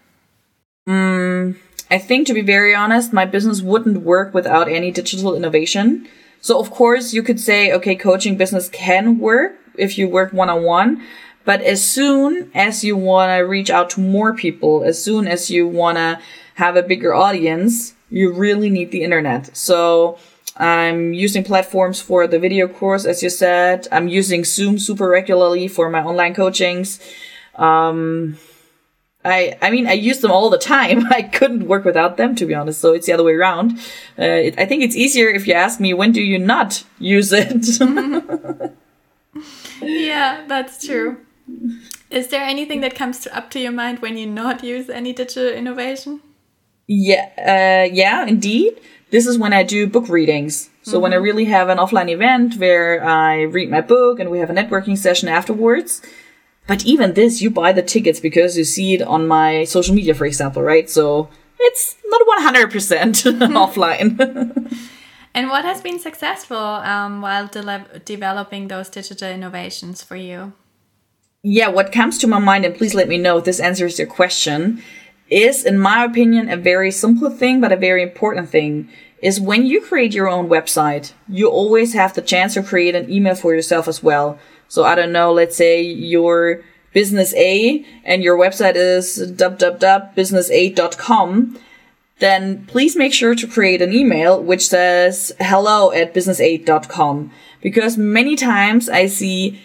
Mm, 0.88 1.58
I 1.92 1.98
think, 1.98 2.28
to 2.28 2.34
be 2.34 2.42
very 2.42 2.74
honest, 2.74 3.12
my 3.12 3.26
business 3.26 3.62
wouldn't 3.62 4.04
work 4.04 4.34
without 4.34 4.70
any 4.70 4.90
digital 4.90 5.36
innovation. 5.36 6.08
So, 6.40 6.62
of 6.62 6.72
course, 6.72 7.14
you 7.14 7.22
could 7.22 7.42
say, 7.42 7.74
okay, 7.74 7.98
coaching 7.98 8.38
business 8.38 8.70
can 8.70 9.20
work 9.20 9.59
if 9.80 9.98
you 9.98 10.08
work 10.08 10.34
one 10.34 10.50
on 10.50 10.64
one. 10.64 11.04
But 11.46 11.62
as 11.62 11.84
soon 11.84 12.52
as 12.54 12.84
you 12.84 12.96
want 12.96 13.32
to 13.32 13.44
reach 13.44 13.70
out 13.70 13.90
to 13.92 14.02
more 14.02 14.34
people, 14.34 14.84
as 14.84 15.04
soon 15.04 15.28
as 15.28 15.50
you 15.50 15.68
want 15.68 15.98
to 15.98 16.20
have 16.56 16.76
a 16.76 16.84
bigger 16.84 17.14
audience, 17.14 17.96
you 18.10 18.32
really 18.32 18.70
need 18.70 18.92
the 18.92 19.04
internet. 19.04 19.56
So, 19.56 20.20
I'm 20.58 21.14
using 21.14 21.44
platforms 21.46 22.02
for 22.02 22.28
the 22.28 22.38
video 22.38 22.68
course, 22.68 23.06
as 23.06 23.24
you 23.24 23.30
said. 23.30 23.88
I'm 23.94 24.10
using 24.10 24.44
Zoom 24.44 24.78
super 24.78 25.08
regularly 25.08 25.70
for 25.70 25.90
my 25.90 26.04
online 26.04 26.34
coachings. 26.34 27.00
Um, 27.56 28.38
I, 29.24 29.58
I 29.62 29.70
mean, 29.70 29.88
I 29.88 29.94
use 29.94 30.20
them 30.20 30.32
all 30.32 30.50
the 30.50 30.58
time. 30.58 31.08
I 31.12 31.22
couldn't 31.22 31.68
work 31.68 31.86
without 31.86 32.18
them, 32.18 32.36
to 32.36 32.46
be 32.46 32.54
honest. 32.54 32.82
So 32.82 32.94
it's 32.94 33.06
the 33.06 33.14
other 33.14 33.24
way 33.24 33.34
around. 33.34 33.80
Uh, 34.18 34.48
it, 34.48 34.60
I 34.60 34.66
think 34.66 34.84
it's 34.84 34.96
easier 34.96 35.30
if 35.30 35.48
you 35.48 35.54
ask 35.54 35.80
me, 35.80 35.94
when 35.94 36.12
do 36.12 36.22
you 36.22 36.38
not 36.38 36.84
use 37.00 37.32
it? 37.34 37.66
yeah, 39.82 40.46
that's 40.48 40.86
true. 40.86 41.18
Is 42.10 42.28
there 42.28 42.44
anything 42.44 42.82
that 42.82 42.96
comes 42.96 43.20
to, 43.22 43.36
up 43.36 43.50
to 43.52 43.60
your 43.60 43.72
mind 43.72 44.00
when 44.00 44.18
you 44.18 44.28
not 44.28 44.64
use 44.64 44.90
any 44.90 45.14
digital 45.14 45.48
innovation? 45.48 46.22
Yeah, 46.88 47.30
uh, 47.38 47.94
yeah, 47.94 48.26
indeed. 48.26 48.80
This 49.12 49.28
is 49.28 49.38
when 49.38 49.54
I 49.54 49.64
do 49.64 49.88
book 49.88 50.10
readings. 50.10 50.70
So 50.82 50.94
mm-hmm. 50.94 51.02
when 51.02 51.14
I 51.14 51.16
mm-hmm. 51.16 51.24
really 51.24 51.46
have 51.46 51.70
an 51.70 51.78
offline 51.78 52.10
event 52.10 52.56
where 52.56 53.04
I 53.04 53.42
read 53.42 53.70
my 53.70 53.82
book 53.82 54.20
and 54.20 54.30
we 54.30 54.40
have 54.40 54.50
a 54.50 54.54
networking 54.54 54.98
session 54.98 55.30
afterwards. 55.30 56.02
But 56.68 56.86
even 56.86 57.14
this, 57.14 57.42
you 57.42 57.50
buy 57.50 57.72
the 57.72 57.82
tickets 57.82 58.20
because 58.20 58.58
you 58.58 58.64
see 58.64 58.94
it 58.94 59.02
on 59.02 59.28
my 59.28 59.64
social 59.64 59.96
media, 59.96 60.14
for 60.14 60.26
example, 60.26 60.62
right? 60.62 60.90
So 60.90 61.30
it's 61.60 61.96
not 62.06 62.22
100% 62.54 62.70
offline. 63.54 64.78
and 65.40 65.50
what 65.50 65.64
has 65.64 65.80
been 65.80 66.00
successful 66.00 66.58
um, 66.58 67.22
while 67.22 67.48
de- 67.48 68.02
developing 68.04 68.68
those 68.68 68.90
digital 68.90 69.30
innovations 69.30 70.04
for 70.04 70.18
you? 70.18 70.52
Yeah, 71.44 71.70
what 71.70 71.94
comes 71.94 72.18
to 72.18 72.28
my 72.28 72.40
mind, 72.40 72.66
and 72.66 72.76
please 72.76 72.94
let 72.94 73.08
me 73.08 73.18
know 73.18 73.38
if 73.38 73.46
this 73.46 73.62
answers 73.62 73.98
your 73.98 74.10
question, 74.10 74.84
is, 75.30 75.64
in 75.64 75.80
my 75.80 76.04
opinion, 76.04 76.50
a 76.50 76.58
very 76.58 76.92
simple 76.92 77.30
thing, 77.30 77.62
but 77.62 77.72
a 77.72 77.78
very 77.78 78.04
important 78.04 78.50
thing. 78.50 78.90
Is 79.22 79.40
when 79.40 79.66
you 79.66 79.80
create 79.80 80.14
your 80.14 80.28
own 80.28 80.50
website, 80.50 81.14
you 81.30 81.48
always 81.48 81.94
have 81.94 82.16
the 82.16 82.22
chance 82.22 82.56
to 82.56 82.64
create 82.64 82.96
an 82.96 83.10
email 83.10 83.36
for 83.36 83.56
yourself 83.56 83.88
as 83.88 84.04
well. 84.04 84.38
So 84.68 84.84
I 84.84 84.96
don't 84.96 85.14
know, 85.14 85.32
let's 85.32 85.56
say 85.56 85.82
your 85.82 86.66
business 86.92 87.34
A 87.36 87.86
and 88.04 88.24
your 88.24 88.38
website 88.38 88.76
is 88.76 89.32
www.businessa.com, 89.38 91.60
then 92.20 92.66
please 92.66 92.96
make 92.96 93.14
sure 93.14 93.36
to 93.36 93.48
create 93.48 93.82
an 93.82 93.94
email 93.94 94.42
which 94.42 94.68
says 94.68 95.32
hello 95.40 95.92
at 95.92 96.14
businessa.com 96.14 97.32
because 97.62 97.98
many 97.98 98.36
times 98.36 98.90
I 98.90 99.08
see 99.08 99.60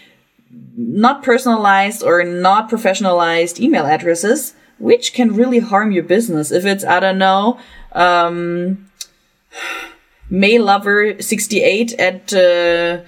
not 0.76 1.22
personalized 1.22 2.02
or 2.02 2.24
not 2.24 2.70
professionalized 2.70 3.60
email 3.60 3.86
addresses 3.86 4.54
which 4.78 5.12
can 5.12 5.34
really 5.34 5.60
harm 5.60 5.92
your 5.92 6.02
business. 6.02 6.50
If 6.50 6.64
it's, 6.64 6.84
I 6.84 7.00
don't 7.00 7.18
know, 7.18 7.58
um, 7.92 8.90
lover68 10.30 11.94
at 11.98 12.34
uh, 12.34 13.04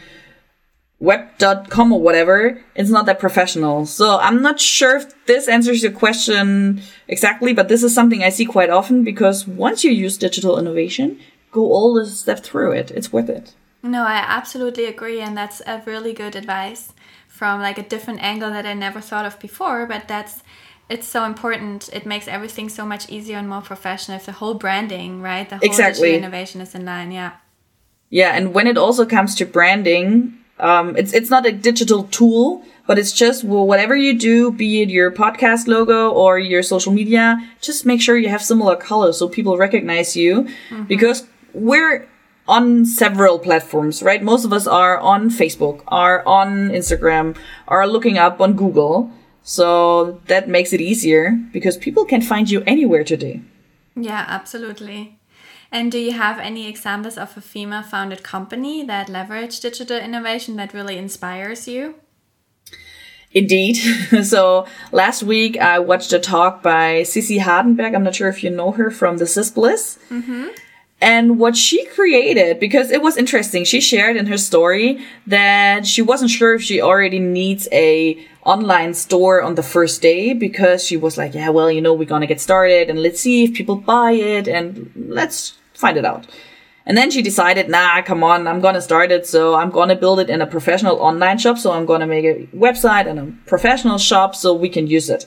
web.com 0.98 1.92
or 1.92 2.00
whatever, 2.00 2.60
it's 2.74 2.90
not 2.90 3.06
that 3.06 3.18
professional. 3.18 3.84
So 3.86 4.18
I'm 4.18 4.40
not 4.40 4.60
sure 4.60 4.96
if 4.96 5.26
this 5.26 5.48
answers 5.48 5.82
your 5.82 5.92
question 5.92 6.80
exactly, 7.06 7.52
but 7.52 7.68
this 7.68 7.82
is 7.82 7.94
something 7.94 8.22
I 8.22 8.30
see 8.30 8.46
quite 8.46 8.70
often 8.70 9.04
because 9.04 9.46
once 9.46 9.84
you 9.84 9.90
use 9.90 10.16
digital 10.16 10.58
innovation, 10.58 11.20
go 11.52 11.72
all 11.72 11.94
the 11.94 12.06
step 12.06 12.40
through 12.42 12.72
it. 12.72 12.90
It's 12.90 13.12
worth 13.12 13.28
it. 13.28 13.54
No, 13.82 14.02
I 14.02 14.24
absolutely 14.26 14.86
agree. 14.86 15.20
And 15.20 15.36
that's 15.36 15.60
a 15.66 15.82
really 15.86 16.12
good 16.12 16.34
advice 16.34 16.92
from 17.28 17.60
like 17.60 17.78
a 17.78 17.82
different 17.82 18.22
angle 18.22 18.50
that 18.50 18.64
I 18.64 18.72
never 18.72 19.00
thought 19.00 19.26
of 19.26 19.38
before, 19.38 19.86
but 19.86 20.08
that's 20.08 20.42
it's 20.88 21.06
so 21.06 21.24
important. 21.24 21.90
It 21.92 22.06
makes 22.06 22.28
everything 22.28 22.68
so 22.68 22.86
much 22.86 23.10
easier 23.10 23.38
and 23.38 23.48
more 23.48 23.60
professional 23.60 24.16
if 24.16 24.26
the 24.26 24.32
whole 24.32 24.54
branding, 24.54 25.20
right? 25.20 25.48
The 25.48 25.56
whole 25.56 25.66
exactly. 25.66 26.14
innovation 26.14 26.60
is 26.60 26.74
in 26.74 26.84
line. 26.84 27.10
Yeah. 27.10 27.32
Yeah, 28.08 28.36
and 28.36 28.54
when 28.54 28.68
it 28.68 28.78
also 28.78 29.04
comes 29.04 29.34
to 29.34 29.44
branding, 29.44 30.38
um, 30.58 30.96
it's 30.96 31.12
it's 31.12 31.30
not 31.30 31.46
a 31.46 31.52
digital 31.52 32.04
tool, 32.04 32.64
but 32.86 32.98
it's 32.98 33.12
just 33.12 33.44
well, 33.44 33.66
whatever 33.66 33.94
you 33.94 34.18
do, 34.18 34.52
be 34.52 34.82
it 34.82 34.88
your 34.88 35.10
podcast 35.10 35.66
logo 35.66 36.10
or 36.10 36.38
your 36.38 36.62
social 36.62 36.92
media, 36.92 37.36
just 37.60 37.84
make 37.84 38.00
sure 38.00 38.16
you 38.16 38.28
have 38.28 38.42
similar 38.42 38.76
colors 38.76 39.18
so 39.18 39.28
people 39.28 39.56
recognize 39.56 40.16
you, 40.16 40.42
mm-hmm. 40.42 40.84
because 40.84 41.26
we're 41.52 42.08
on 42.48 42.86
several 42.86 43.38
platforms, 43.38 44.02
right? 44.02 44.22
Most 44.22 44.44
of 44.44 44.52
us 44.52 44.66
are 44.66 44.98
on 44.98 45.30
Facebook, 45.30 45.82
are 45.88 46.24
on 46.26 46.70
Instagram, 46.70 47.36
are 47.68 47.86
looking 47.86 48.18
up 48.18 48.40
on 48.40 48.54
Google. 48.54 49.10
So 49.42 50.20
that 50.26 50.48
makes 50.48 50.72
it 50.72 50.80
easier 50.80 51.38
because 51.52 51.76
people 51.76 52.04
can 52.04 52.20
find 52.22 52.50
you 52.50 52.62
anywhere 52.66 53.04
today. 53.04 53.42
Yeah, 53.94 54.24
absolutely. 54.28 55.18
And 55.76 55.92
do 55.92 55.98
you 55.98 56.12
have 56.12 56.38
any 56.38 56.66
examples 56.68 57.18
of 57.18 57.36
a 57.36 57.42
female 57.42 57.82
founded 57.82 58.22
company 58.22 58.82
that 58.84 59.10
leverage 59.10 59.60
digital 59.60 59.98
innovation 59.98 60.56
that 60.56 60.72
really 60.72 60.96
inspires 60.96 61.68
you? 61.68 61.96
Indeed. 63.32 63.74
so 64.24 64.66
last 64.90 65.22
week 65.22 65.58
I 65.58 65.78
watched 65.78 66.14
a 66.14 66.18
talk 66.18 66.62
by 66.62 67.02
Sissy 67.02 67.38
Hardenberg. 67.40 67.94
I'm 67.94 68.04
not 68.04 68.14
sure 68.14 68.30
if 68.30 68.42
you 68.42 68.48
know 68.48 68.70
her 68.72 68.90
from 68.90 69.18
the 69.18 69.26
Sis 69.26 69.50
Bliss. 69.50 69.98
Mm-hmm. 70.08 70.46
And 71.02 71.38
what 71.38 71.54
she 71.54 71.84
created, 71.84 72.58
because 72.58 72.90
it 72.90 73.02
was 73.02 73.18
interesting, 73.18 73.64
she 73.64 73.82
shared 73.82 74.16
in 74.16 74.24
her 74.28 74.38
story 74.38 75.04
that 75.26 75.86
she 75.86 76.00
wasn't 76.00 76.30
sure 76.30 76.54
if 76.54 76.62
she 76.62 76.80
already 76.80 77.18
needs 77.18 77.68
a 77.70 78.16
online 78.44 78.94
store 78.94 79.42
on 79.42 79.56
the 79.56 79.62
first 79.62 80.00
day 80.00 80.32
because 80.32 80.86
she 80.86 80.96
was 80.96 81.18
like, 81.18 81.34
yeah, 81.34 81.50
well, 81.50 81.70
you 81.70 81.82
know, 81.82 81.92
we're 81.92 82.08
going 82.08 82.22
to 82.22 82.26
get 82.26 82.40
started 82.40 82.88
and 82.88 83.02
let's 83.02 83.20
see 83.20 83.44
if 83.44 83.52
people 83.52 83.76
buy 83.76 84.12
it 84.12 84.48
and 84.48 84.90
let's 84.96 85.58
find 85.76 85.96
it 85.96 86.04
out. 86.04 86.26
And 86.86 86.96
then 86.96 87.10
she 87.10 87.20
decided, 87.20 87.68
nah, 87.68 88.00
come 88.02 88.22
on, 88.22 88.46
I'm 88.46 88.60
to 88.74 88.80
start 88.80 89.10
it. 89.10 89.26
So 89.26 89.56
I'm 89.56 89.72
to 89.88 89.96
build 89.96 90.20
it 90.20 90.30
in 90.30 90.40
a 90.40 90.46
professional 90.46 90.96
online 91.00 91.38
shop. 91.38 91.58
So 91.58 91.72
I'm 91.72 91.84
to 92.00 92.06
make 92.06 92.24
a 92.24 92.46
website 92.56 93.08
and 93.08 93.18
a 93.18 93.32
professional 93.46 93.98
shop 93.98 94.36
so 94.36 94.54
we 94.54 94.68
can 94.68 94.86
use 94.86 95.10
it. 95.10 95.26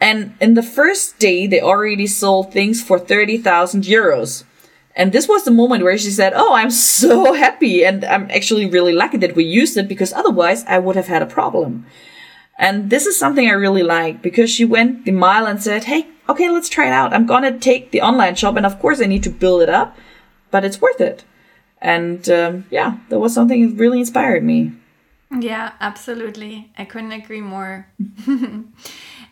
And 0.00 0.34
in 0.40 0.54
the 0.54 0.62
first 0.62 1.18
day, 1.18 1.46
they 1.46 1.60
already 1.60 2.06
sold 2.06 2.52
things 2.52 2.82
for 2.82 2.98
30,000 2.98 3.84
euros. 3.84 4.44
And 4.96 5.12
this 5.12 5.28
was 5.28 5.44
the 5.44 5.50
moment 5.50 5.84
where 5.84 5.96
she 5.98 6.10
said, 6.10 6.32
Oh, 6.34 6.54
I'm 6.54 6.70
so 6.70 7.32
happy. 7.32 7.84
And 7.84 8.04
I'm 8.04 8.30
actually 8.30 8.66
really 8.66 8.92
lucky 8.92 9.18
that 9.18 9.36
we 9.36 9.44
used 9.44 9.76
it 9.76 9.88
because 9.88 10.12
otherwise 10.12 10.64
I 10.64 10.78
would 10.78 10.96
have 10.96 11.06
had 11.06 11.22
a 11.22 11.26
problem. 11.26 11.86
And 12.58 12.90
this 12.90 13.06
is 13.06 13.18
something 13.18 13.48
I 13.48 13.52
really 13.52 13.82
like 13.82 14.22
because 14.22 14.50
she 14.50 14.64
went 14.64 15.04
the 15.04 15.12
mile 15.12 15.46
and 15.46 15.62
said, 15.62 15.84
Hey, 15.84 16.06
okay, 16.28 16.50
let's 16.50 16.68
try 16.68 16.86
it 16.86 16.92
out. 16.92 17.12
I'm 17.12 17.26
going 17.26 17.42
to 17.42 17.58
take 17.58 17.90
the 17.90 18.00
online 18.00 18.34
shop. 18.34 18.56
And 18.56 18.66
of 18.66 18.78
course 18.78 19.00
I 19.00 19.06
need 19.06 19.22
to 19.24 19.30
build 19.30 19.62
it 19.62 19.68
up, 19.68 19.96
but 20.50 20.64
it's 20.64 20.80
worth 20.80 21.00
it. 21.00 21.24
And 21.80 22.28
um, 22.30 22.64
yeah, 22.70 22.98
that 23.10 23.18
was 23.18 23.34
something 23.34 23.70
that 23.70 23.80
really 23.80 24.00
inspired 24.00 24.42
me. 24.42 24.72
Yeah, 25.30 25.72
absolutely. 25.80 26.70
I 26.78 26.84
couldn't 26.84 27.12
agree 27.12 27.40
more. 27.42 27.88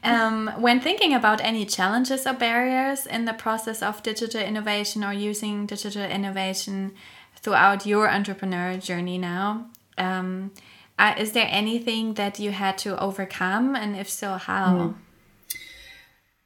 Um, 0.04 0.52
when 0.59 0.81
thinking 0.81 1.14
about 1.14 1.40
any 1.40 1.64
challenges 1.64 2.26
or 2.26 2.35
barriers 2.35 3.07
in 3.07 3.25
the 3.25 3.33
process 3.33 3.83
of 3.83 4.02
digital 4.02 4.40
innovation 4.43 5.02
or 5.02 5.14
using 5.14 5.64
digital 5.64 6.04
innovation 6.04 6.93
throughout 7.40 7.87
your 7.87 8.11
entrepreneur 8.11 8.76
journey 8.76 9.16
now, 9.16 9.66
um, 9.97 10.52
uh, 10.99 11.15
is 11.19 11.33
there 11.33 11.49
anything 11.51 12.15
that 12.15 12.39
you 12.39 12.53
had 12.53 12.79
to 12.79 12.99
overcome? 13.01 13.75
And 13.75 13.97
if 13.97 14.09
so, 14.09 14.35
how? 14.35 14.75
Mm. 14.75 14.95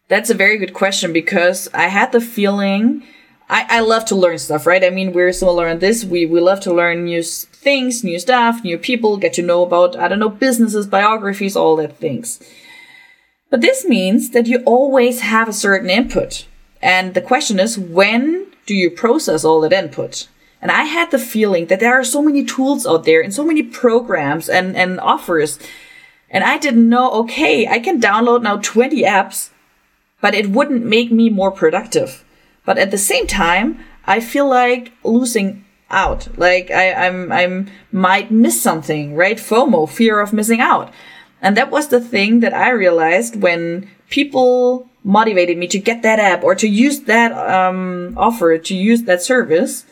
That's 0.09 0.31
a 0.31 0.35
very 0.35 0.57
good 0.57 0.73
question 0.73 1.13
because 1.13 1.69
I 1.75 1.89
had 1.89 2.13
the 2.13 2.21
feeling. 2.21 3.05
I, 3.51 3.67
I 3.69 3.81
love 3.81 4.07
to 4.07 4.15
learn 4.15 4.39
stuff, 4.39 4.67
right? 4.67 4.83
I 4.83 4.91
mean, 4.91 5.13
we're 5.13 5.33
similar 5.33 5.69
in 5.69 5.81
this. 5.81 6.05
We, 6.05 6.25
we 6.25 6.41
love 6.41 6.61
to 6.61 6.73
learn 6.73 7.05
new 7.05 7.23
things, 7.23 8.03
new 8.03 8.19
stuff, 8.19 8.65
new 8.65 8.79
people, 8.79 9.17
get 9.19 9.35
to 9.35 9.43
know 9.43 9.63
about, 9.63 9.97
I 9.97 10.09
don't 10.09 10.19
know, 10.19 10.29
businesses, 10.29 10.87
biographies, 10.87 11.57
all 11.57 11.77
that 11.77 11.99
things. 11.99 12.43
But 13.51 13.61
this 13.61 13.87
means 13.87 14.31
that 14.31 14.47
you 14.47 14.63
always 14.65 15.21
have 15.21 15.49
a 15.49 15.53
certain 15.53 15.91
input. 15.91 16.47
And 16.81 17.15
the 17.15 17.23
question 17.23 17.59
is, 17.59 17.79
when 17.79 18.47
do 18.67 18.75
you 18.75 18.91
process 18.91 19.45
all 19.45 19.61
that 19.63 19.73
input? 19.73 20.29
And 20.61 20.71
I 20.71 20.85
had 20.85 21.11
the 21.11 21.19
feeling 21.19 21.67
that 21.67 21.81
there 21.81 21.95
are 21.95 22.05
so 22.05 22.23
many 22.23 22.45
tools 22.45 22.87
out 22.87 23.05
there 23.05 23.21
and 23.21 23.33
so 23.33 23.45
many 23.45 23.63
programs 23.63 24.49
and, 24.49 24.77
and 24.77 24.99
offers. 25.01 25.59
And 26.31 26.45
I 26.45 26.59
didn't 26.59 26.89
know, 26.89 27.11
okay, 27.23 27.67
I 27.67 27.79
can 27.79 28.01
download 28.01 28.43
now 28.43 28.57
20 28.57 29.03
apps, 29.03 29.51
but 30.21 30.35
it 30.35 30.51
wouldn't 30.51 30.85
make 30.85 31.13
me 31.13 31.31
more 31.31 31.51
productive. 31.51 32.25
But 32.65 32.77
at 32.79 32.91
the 32.91 32.99
same 32.99 33.27
time, 33.27 33.85
I 34.05 34.21
feel 34.21 34.49
like 34.49 34.93
losing 35.05 35.65
out. 35.91 36.29
Like 36.37 36.71
I, 36.71 36.93
I'm, 36.93 37.33
I'm 37.33 37.71
might 37.93 38.31
miss 38.31 38.61
something, 38.61 39.15
right? 39.15 39.39
FOMO, 39.39 39.89
fear 39.89 40.21
of 40.21 40.33
missing 40.33 40.61
out. 40.61 40.93
And 41.41 41.57
that 41.57 41.71
was 41.71 41.89
the 41.89 42.01
thing 42.01 42.41
that 42.41 42.53
I 42.53 42.71
realized 42.71 43.41
when 43.41 43.89
people 44.11 44.89
motivated 45.05 45.57
me 45.57 45.67
to 45.69 45.79
get 45.79 46.03
that 46.03 46.19
app 46.19 46.43
or 46.43 46.55
to 46.57 46.69
use 46.69 47.01
that 47.03 47.33
um, 47.33 48.15
offer, 48.17 48.59
to 48.59 48.75
use 48.75 49.05
that 49.05 49.23
service. 49.23 49.85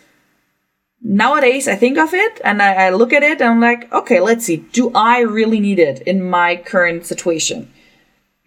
Nowadays, 1.03 1.69
I 1.69 1.77
think 1.77 1.99
of 1.99 2.15
it 2.15 2.41
and 2.45 2.63
I, 2.63 2.87
I 2.87 2.91
look 2.91 3.13
at 3.13 3.23
it 3.23 3.41
and 3.41 3.51
I'm 3.51 3.61
like, 3.61 3.93
okay, 3.93 4.21
let's 4.21 4.45
see. 4.45 4.57
Do 4.57 4.91
I 4.95 5.21
really 5.21 5.61
need 5.61 5.79
it 5.79 6.01
in 6.03 6.23
my 6.23 6.57
current 6.57 7.07
situation? 7.07 7.73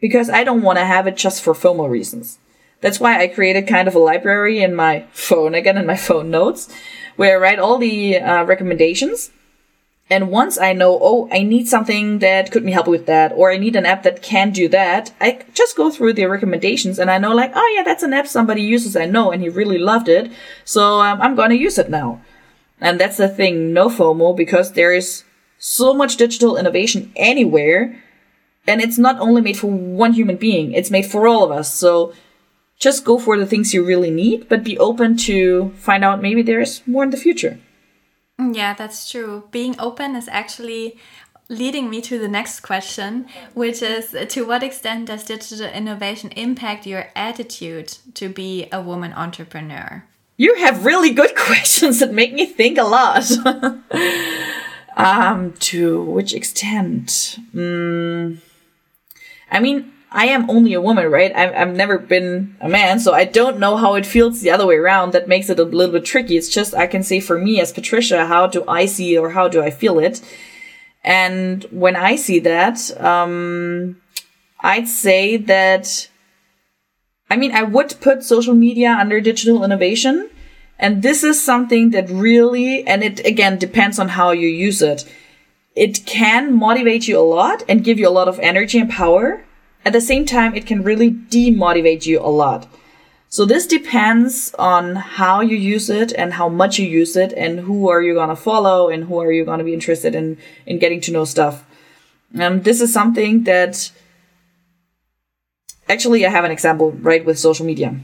Because 0.01 0.29
I 0.29 0.43
don't 0.43 0.61
want 0.61 0.79
to 0.79 0.85
have 0.85 1.07
it 1.07 1.15
just 1.15 1.43
for 1.43 1.53
FOMO 1.53 1.89
reasons. 1.89 2.39
That's 2.81 2.99
why 2.99 3.21
I 3.21 3.27
created 3.27 3.67
kind 3.67 3.87
of 3.87 3.95
a 3.95 3.99
library 3.99 4.61
in 4.61 4.73
my 4.73 5.05
phone, 5.11 5.53
again, 5.53 5.77
in 5.77 5.85
my 5.85 5.95
phone 6.07 6.31
notes, 6.31 6.73
where 7.15 7.37
I 7.37 7.41
write 7.41 7.59
all 7.59 7.77
the 7.77 8.17
uh, 8.17 8.43
recommendations 8.45 9.31
and 10.09 10.31
once 10.31 10.57
I 10.57 10.73
know, 10.73 10.97
oh, 11.01 11.29
I 11.31 11.43
need 11.43 11.67
something 11.67 12.19
that 12.19 12.51
could 12.51 12.65
me 12.65 12.71
help 12.71 12.87
with 12.87 13.05
that, 13.05 13.31
or 13.35 13.51
I 13.51 13.57
need 13.57 13.75
an 13.75 13.85
app 13.85 14.03
that 14.03 14.23
can 14.23 14.49
do 14.49 14.67
that, 14.69 15.11
I 15.21 15.41
just 15.53 15.77
go 15.77 15.91
through 15.91 16.13
the 16.13 16.25
recommendations 16.25 16.97
and 16.97 17.11
I 17.11 17.19
know 17.19 17.33
like, 17.35 17.51
oh 17.53 17.73
yeah, 17.75 17.83
that's 17.83 18.01
an 18.01 18.13
app 18.13 18.27
somebody 18.27 18.63
uses 18.63 18.95
I 18.95 19.05
know 19.05 19.31
and 19.31 19.41
he 19.41 19.49
really 19.49 19.77
loved 19.77 20.09
it. 20.09 20.31
So 20.65 21.01
um, 21.01 21.21
I'm 21.21 21.35
going 21.35 21.51
to 21.51 21.55
use 21.55 21.77
it 21.77 21.91
now. 21.91 22.21
And 22.81 22.99
that's 22.99 23.17
the 23.17 23.27
thing, 23.27 23.73
no 23.73 23.89
FOMO, 23.89 24.35
because 24.35 24.73
there 24.73 24.93
is 24.93 25.23
so 25.57 25.93
much 25.93 26.17
digital 26.17 26.57
innovation 26.57 27.11
anywhere. 27.15 28.01
And 28.67 28.81
it's 28.81 28.97
not 28.97 29.19
only 29.19 29.41
made 29.41 29.57
for 29.57 29.67
one 29.67 30.13
human 30.13 30.37
being, 30.37 30.73
it's 30.73 30.91
made 30.91 31.05
for 31.05 31.27
all 31.27 31.43
of 31.43 31.51
us. 31.51 31.73
So 31.73 32.13
just 32.77 33.03
go 33.03 33.19
for 33.19 33.37
the 33.37 33.45
things 33.45 33.73
you 33.73 33.83
really 33.83 34.11
need, 34.11 34.47
but 34.47 34.63
be 34.63 34.77
open 34.77 35.17
to 35.17 35.71
find 35.75 36.03
out 36.03 36.21
maybe 36.21 36.41
there's 36.41 36.85
more 36.87 37.03
in 37.03 37.09
the 37.09 37.17
future. 37.17 37.59
Mm, 38.39 38.55
yeah, 38.55 38.73
that's 38.73 39.09
true. 39.11 39.43
Being 39.51 39.75
open 39.79 40.15
is 40.15 40.29
actually 40.29 40.97
leading 41.49 41.89
me 41.89 41.99
to 42.01 42.17
the 42.17 42.27
next 42.27 42.61
question, 42.61 43.27
which 43.53 43.81
is 43.81 44.15
to 44.29 44.45
what 44.45 44.63
extent 44.63 45.07
does 45.07 45.25
digital 45.25 45.67
innovation 45.67 46.31
impact 46.31 46.85
your 46.87 47.07
attitude 47.15 47.97
to 48.13 48.29
be 48.29 48.69
a 48.71 48.81
woman 48.81 49.11
entrepreneur? 49.13 50.05
You 50.39 50.55
have 50.55 50.85
really 50.85 51.11
good 51.11 51.35
questions 51.35 51.99
that 51.99 52.13
make 52.13 52.33
me 52.33 52.45
think 52.45 52.77
a 52.77 52.83
lot. 52.83 53.29
um, 54.95 55.53
to 55.59 56.01
which 56.01 56.33
extent? 56.33 57.37
Mm, 57.53 58.37
I 59.51 59.59
mean, 59.59 59.91
I 60.13 60.27
am 60.27 60.49
only 60.49 60.71
a 60.71 60.79
woman, 60.79 61.11
right? 61.11 61.35
I've, 61.35 61.53
I've 61.53 61.75
never 61.75 61.97
been 61.97 62.55
a 62.61 62.69
man, 62.69 63.01
so 63.01 63.13
I 63.13 63.25
don't 63.25 63.59
know 63.59 63.75
how 63.75 63.95
it 63.95 64.05
feels 64.05 64.39
the 64.39 64.49
other 64.49 64.65
way 64.65 64.75
around. 64.75 65.11
That 65.11 65.27
makes 65.27 65.49
it 65.49 65.59
a 65.59 65.63
little 65.65 65.91
bit 65.91 66.05
tricky. 66.05 66.37
It's 66.37 66.47
just, 66.47 66.73
I 66.73 66.87
can 66.87 67.03
say 67.03 67.19
for 67.19 67.37
me 67.37 67.59
as 67.59 67.73
Patricia, 67.73 68.25
how 68.25 68.47
do 68.47 68.63
I 68.65 68.85
see 68.85 69.17
or 69.17 69.31
how 69.31 69.49
do 69.49 69.61
I 69.61 69.69
feel 69.71 69.99
it? 69.99 70.21
And 71.03 71.65
when 71.65 71.97
I 71.97 72.15
see 72.15 72.39
that, 72.39 72.79
um, 73.01 74.01
I'd 74.61 74.87
say 74.87 75.35
that, 75.35 76.07
I 77.29 77.37
mean, 77.37 77.53
I 77.53 77.63
would 77.63 77.95
put 78.01 78.23
social 78.23 78.53
media 78.53 78.91
under 78.91 79.21
digital 79.21 79.63
innovation. 79.63 80.29
And 80.77 81.03
this 81.03 81.23
is 81.23 81.43
something 81.43 81.91
that 81.91 82.09
really, 82.09 82.87
and 82.87 83.03
it 83.03 83.25
again 83.25 83.57
depends 83.57 83.99
on 83.99 84.09
how 84.09 84.31
you 84.31 84.47
use 84.47 84.81
it. 84.81 85.03
It 85.75 86.05
can 86.05 86.53
motivate 86.53 87.07
you 87.07 87.19
a 87.19 87.21
lot 87.21 87.63
and 87.67 87.83
give 87.83 87.99
you 87.99 88.07
a 88.07 88.17
lot 88.19 88.27
of 88.27 88.39
energy 88.39 88.79
and 88.79 88.89
power 88.89 89.43
at 89.85 89.93
the 89.93 90.01
same 90.01 90.25
time, 90.25 90.55
it 90.55 90.65
can 90.65 90.83
really 90.83 91.11
demotivate 91.11 92.05
you 92.05 92.19
a 92.19 92.27
lot. 92.27 92.67
So 93.29 93.45
this 93.45 93.67
depends 93.67 94.53
on 94.57 94.95
how 94.95 95.41
you 95.41 95.55
use 95.55 95.89
it 95.89 96.11
and 96.13 96.33
how 96.33 96.49
much 96.49 96.79
you 96.79 96.87
use 96.87 97.15
it 97.15 97.31
and 97.33 97.61
who 97.61 97.87
are 97.87 98.01
you 98.01 98.15
going 98.15 98.29
to 98.29 98.35
follow 98.35 98.89
and 98.89 99.05
who 99.05 99.19
are 99.19 99.31
you 99.31 99.45
going 99.45 99.59
to 99.59 99.65
be 99.65 99.73
interested 99.73 100.15
in, 100.15 100.37
in 100.65 100.79
getting 100.79 100.99
to 101.01 101.11
know 101.11 101.25
stuff. 101.25 101.63
Um, 102.39 102.63
this 102.63 102.81
is 102.81 102.91
something 102.91 103.43
that 103.43 103.91
actually 105.89 106.25
I 106.25 106.29
have 106.29 106.45
an 106.45 106.51
example 106.51 106.91
right 106.91 107.25
with 107.25 107.39
social 107.39 107.65
media. 107.65 107.99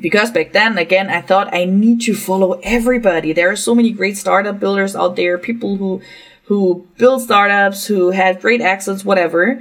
Because 0.00 0.30
back 0.30 0.52
then, 0.52 0.78
again, 0.78 1.10
I 1.10 1.20
thought 1.20 1.54
I 1.54 1.64
need 1.64 2.00
to 2.02 2.14
follow 2.14 2.58
everybody. 2.62 3.32
There 3.32 3.50
are 3.50 3.56
so 3.56 3.74
many 3.74 3.90
great 3.90 4.16
startup 4.16 4.58
builders 4.58 4.96
out 4.96 5.16
there, 5.16 5.36
people 5.36 5.76
who, 5.76 6.00
who 6.44 6.86
build 6.96 7.22
startups, 7.22 7.86
who 7.86 8.10
have 8.10 8.40
great 8.40 8.62
accents, 8.62 9.04
whatever. 9.04 9.60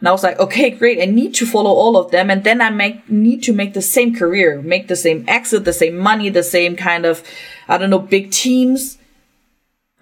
And 0.00 0.08
I 0.08 0.12
was 0.12 0.22
like, 0.22 0.38
okay, 0.38 0.70
great. 0.70 1.00
I 1.00 1.06
need 1.06 1.34
to 1.36 1.46
follow 1.46 1.70
all 1.70 1.96
of 1.96 2.10
them. 2.10 2.30
And 2.30 2.44
then 2.44 2.60
I 2.60 2.68
make, 2.68 3.08
need 3.08 3.42
to 3.44 3.54
make 3.54 3.72
the 3.72 3.82
same 3.82 4.14
career, 4.14 4.60
make 4.60 4.88
the 4.88 4.96
same 4.96 5.24
exit, 5.28 5.64
the 5.64 5.72
same 5.72 5.96
money, 5.96 6.28
the 6.28 6.42
same 6.42 6.76
kind 6.76 7.06
of, 7.06 7.22
I 7.68 7.78
don't 7.78 7.90
know, 7.90 7.98
big 7.98 8.30
teams. 8.30 8.98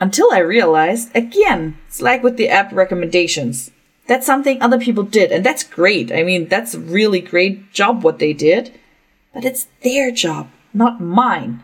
Until 0.00 0.32
I 0.32 0.38
realized, 0.38 1.14
again, 1.14 1.78
it's 1.86 2.00
like 2.00 2.22
with 2.22 2.36
the 2.36 2.48
app 2.48 2.72
recommendations. 2.72 3.70
That's 4.08 4.26
something 4.26 4.60
other 4.60 4.80
people 4.80 5.04
did. 5.04 5.30
And 5.30 5.44
that's 5.44 5.62
great. 5.62 6.10
I 6.10 6.24
mean, 6.24 6.48
that's 6.48 6.74
a 6.74 6.80
really 6.80 7.20
great 7.20 7.72
job 7.72 8.02
what 8.02 8.18
they 8.18 8.32
did. 8.32 8.72
But 9.32 9.44
it's 9.44 9.68
their 9.82 10.10
job, 10.10 10.48
not 10.74 11.00
mine. 11.00 11.62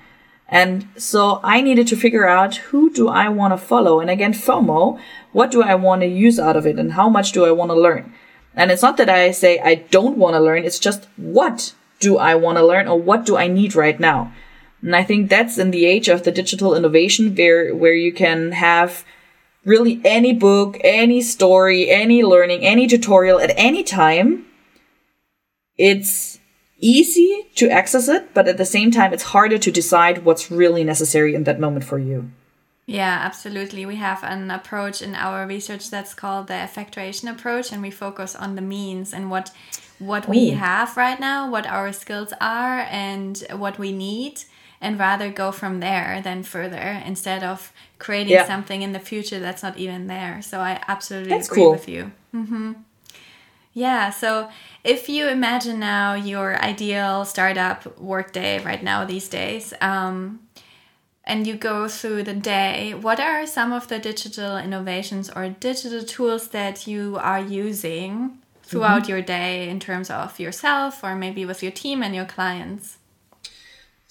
And 0.48 0.86
so 0.96 1.40
I 1.42 1.62
needed 1.62 1.88
to 1.88 1.96
figure 1.96 2.28
out 2.28 2.56
who 2.56 2.90
do 2.90 3.08
I 3.08 3.28
want 3.28 3.54
to 3.54 3.58
follow? 3.58 3.98
And 3.98 4.10
again, 4.10 4.34
FOMO, 4.34 5.00
what 5.32 5.50
do 5.50 5.62
I 5.62 5.74
want 5.74 6.02
to 6.02 6.06
use 6.06 6.38
out 6.38 6.56
of 6.56 6.66
it 6.66 6.78
and 6.78 6.92
how 6.92 7.08
much 7.08 7.32
do 7.32 7.44
I 7.46 7.50
want 7.50 7.70
to 7.70 7.80
learn? 7.80 8.12
And 8.54 8.70
it's 8.70 8.82
not 8.82 8.98
that 8.98 9.08
I 9.08 9.30
say 9.32 9.58
I 9.58 9.74
don't 9.74 10.18
want 10.18 10.34
to 10.34 10.40
learn, 10.40 10.64
it's 10.64 10.78
just 10.78 11.08
what 11.16 11.74
do 11.98 12.18
I 12.18 12.34
want 12.34 12.58
to 12.58 12.66
learn 12.66 12.86
or 12.86 13.00
what 13.00 13.26
do 13.26 13.36
I 13.36 13.48
need 13.48 13.74
right 13.74 13.98
now? 13.98 14.32
And 14.82 14.94
I 14.94 15.02
think 15.02 15.30
that's 15.30 15.56
in 15.56 15.70
the 15.70 15.86
age 15.86 16.08
of 16.08 16.22
the 16.24 16.30
digital 16.30 16.74
innovation 16.74 17.34
where, 17.34 17.74
where 17.74 17.94
you 17.94 18.12
can 18.12 18.52
have 18.52 19.04
really 19.64 20.00
any 20.04 20.32
book, 20.32 20.78
any 20.82 21.20
story, 21.22 21.90
any 21.90 22.22
learning, 22.22 22.64
any 22.64 22.86
tutorial 22.86 23.40
at 23.40 23.52
any 23.56 23.82
time. 23.82 24.46
It's 25.76 26.38
easy 26.78 27.46
to 27.56 27.70
access 27.70 28.08
it, 28.08 28.34
but 28.34 28.46
at 28.46 28.58
the 28.58 28.66
same 28.66 28.90
time, 28.90 29.12
it's 29.12 29.22
harder 29.34 29.58
to 29.58 29.70
decide 29.70 30.24
what's 30.24 30.50
really 30.50 30.84
necessary 30.84 31.34
in 31.34 31.44
that 31.44 31.58
moment 31.58 31.84
for 31.84 31.98
you. 31.98 32.30
Yeah, 32.86 33.18
absolutely. 33.22 33.86
We 33.86 33.96
have 33.96 34.22
an 34.22 34.50
approach 34.50 35.00
in 35.00 35.14
our 35.14 35.46
research 35.46 35.90
that's 35.90 36.12
called 36.12 36.48
the 36.48 36.62
effectuation 36.62 37.28
approach, 37.28 37.72
and 37.72 37.80
we 37.80 37.90
focus 37.90 38.36
on 38.36 38.56
the 38.56 38.62
means 38.62 39.14
and 39.14 39.30
what 39.30 39.50
what 39.98 40.26
Ooh. 40.26 40.32
we 40.32 40.50
have 40.50 40.96
right 40.96 41.18
now, 41.18 41.50
what 41.50 41.66
our 41.66 41.92
skills 41.92 42.32
are, 42.40 42.80
and 42.90 43.42
what 43.52 43.78
we 43.78 43.92
need, 43.92 44.42
and 44.80 44.98
rather 44.98 45.30
go 45.30 45.52
from 45.52 45.80
there 45.80 46.20
than 46.22 46.42
further 46.42 47.02
instead 47.06 47.42
of 47.42 47.72
creating 47.98 48.32
yeah. 48.32 48.46
something 48.46 48.82
in 48.82 48.92
the 48.92 49.00
future 49.00 49.38
that's 49.38 49.62
not 49.62 49.78
even 49.78 50.06
there. 50.06 50.42
So 50.42 50.60
I 50.60 50.80
absolutely 50.88 51.30
that's 51.30 51.48
agree 51.48 51.62
cool. 51.62 51.72
with 51.72 51.88
you. 51.88 52.12
Mm-hmm. 52.34 52.72
Yeah. 53.72 54.10
So 54.10 54.48
if 54.84 55.08
you 55.08 55.28
imagine 55.28 55.80
now 55.80 56.14
your 56.14 56.56
ideal 56.62 57.24
startup 57.24 57.98
workday 57.98 58.62
right 58.62 58.82
now 58.82 59.04
these 59.04 59.28
days, 59.28 59.74
um, 59.80 60.40
and 61.26 61.46
you 61.46 61.54
go 61.54 61.88
through 61.88 62.22
the 62.22 62.34
day, 62.34 62.94
what 62.94 63.18
are 63.18 63.46
some 63.46 63.72
of 63.72 63.88
the 63.88 63.98
digital 63.98 64.58
innovations 64.58 65.30
or 65.30 65.48
digital 65.48 66.02
tools 66.02 66.48
that 66.48 66.86
you 66.86 67.18
are 67.20 67.40
using 67.40 68.38
throughout 68.62 69.02
mm 69.02 69.04
-hmm. 69.04 69.08
your 69.08 69.22
day 69.22 69.68
in 69.68 69.78
terms 69.78 70.10
of 70.10 70.38
yourself 70.38 71.02
or 71.02 71.14
maybe 71.14 71.46
with 71.46 71.62
your 71.62 71.72
team 71.72 72.02
and 72.02 72.14
your 72.14 72.26
clients? 72.26 72.98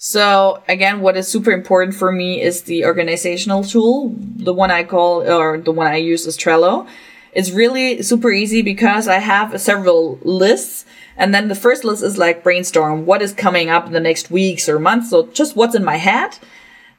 So 0.06 0.62
again, 0.68 1.00
what 1.00 1.16
is 1.16 1.28
super 1.28 1.50
important 1.50 1.96
for 1.96 2.12
me 2.12 2.42
is 2.42 2.64
the 2.64 2.84
organizational 2.84 3.64
tool. 3.64 4.14
The 4.36 4.52
one 4.52 4.70
I 4.70 4.84
call 4.84 5.22
or 5.26 5.56
the 5.56 5.72
one 5.72 5.86
I 5.86 5.96
use 5.96 6.26
is 6.26 6.36
Trello. 6.36 6.86
It's 7.32 7.52
really 7.52 8.02
super 8.02 8.30
easy 8.30 8.60
because 8.60 9.08
I 9.08 9.16
have 9.16 9.58
several 9.58 10.18
lists 10.20 10.84
and 11.16 11.34
then 11.34 11.48
the 11.48 11.54
first 11.54 11.84
list 11.84 12.02
is 12.02 12.18
like 12.18 12.44
brainstorm. 12.44 13.06
What 13.06 13.22
is 13.22 13.32
coming 13.32 13.70
up 13.70 13.86
in 13.86 13.94
the 13.94 13.98
next 13.98 14.30
weeks 14.30 14.68
or 14.68 14.78
months? 14.78 15.08
So 15.08 15.28
just 15.28 15.56
what's 15.56 15.74
in 15.74 15.82
my 15.82 15.96
head. 15.96 16.38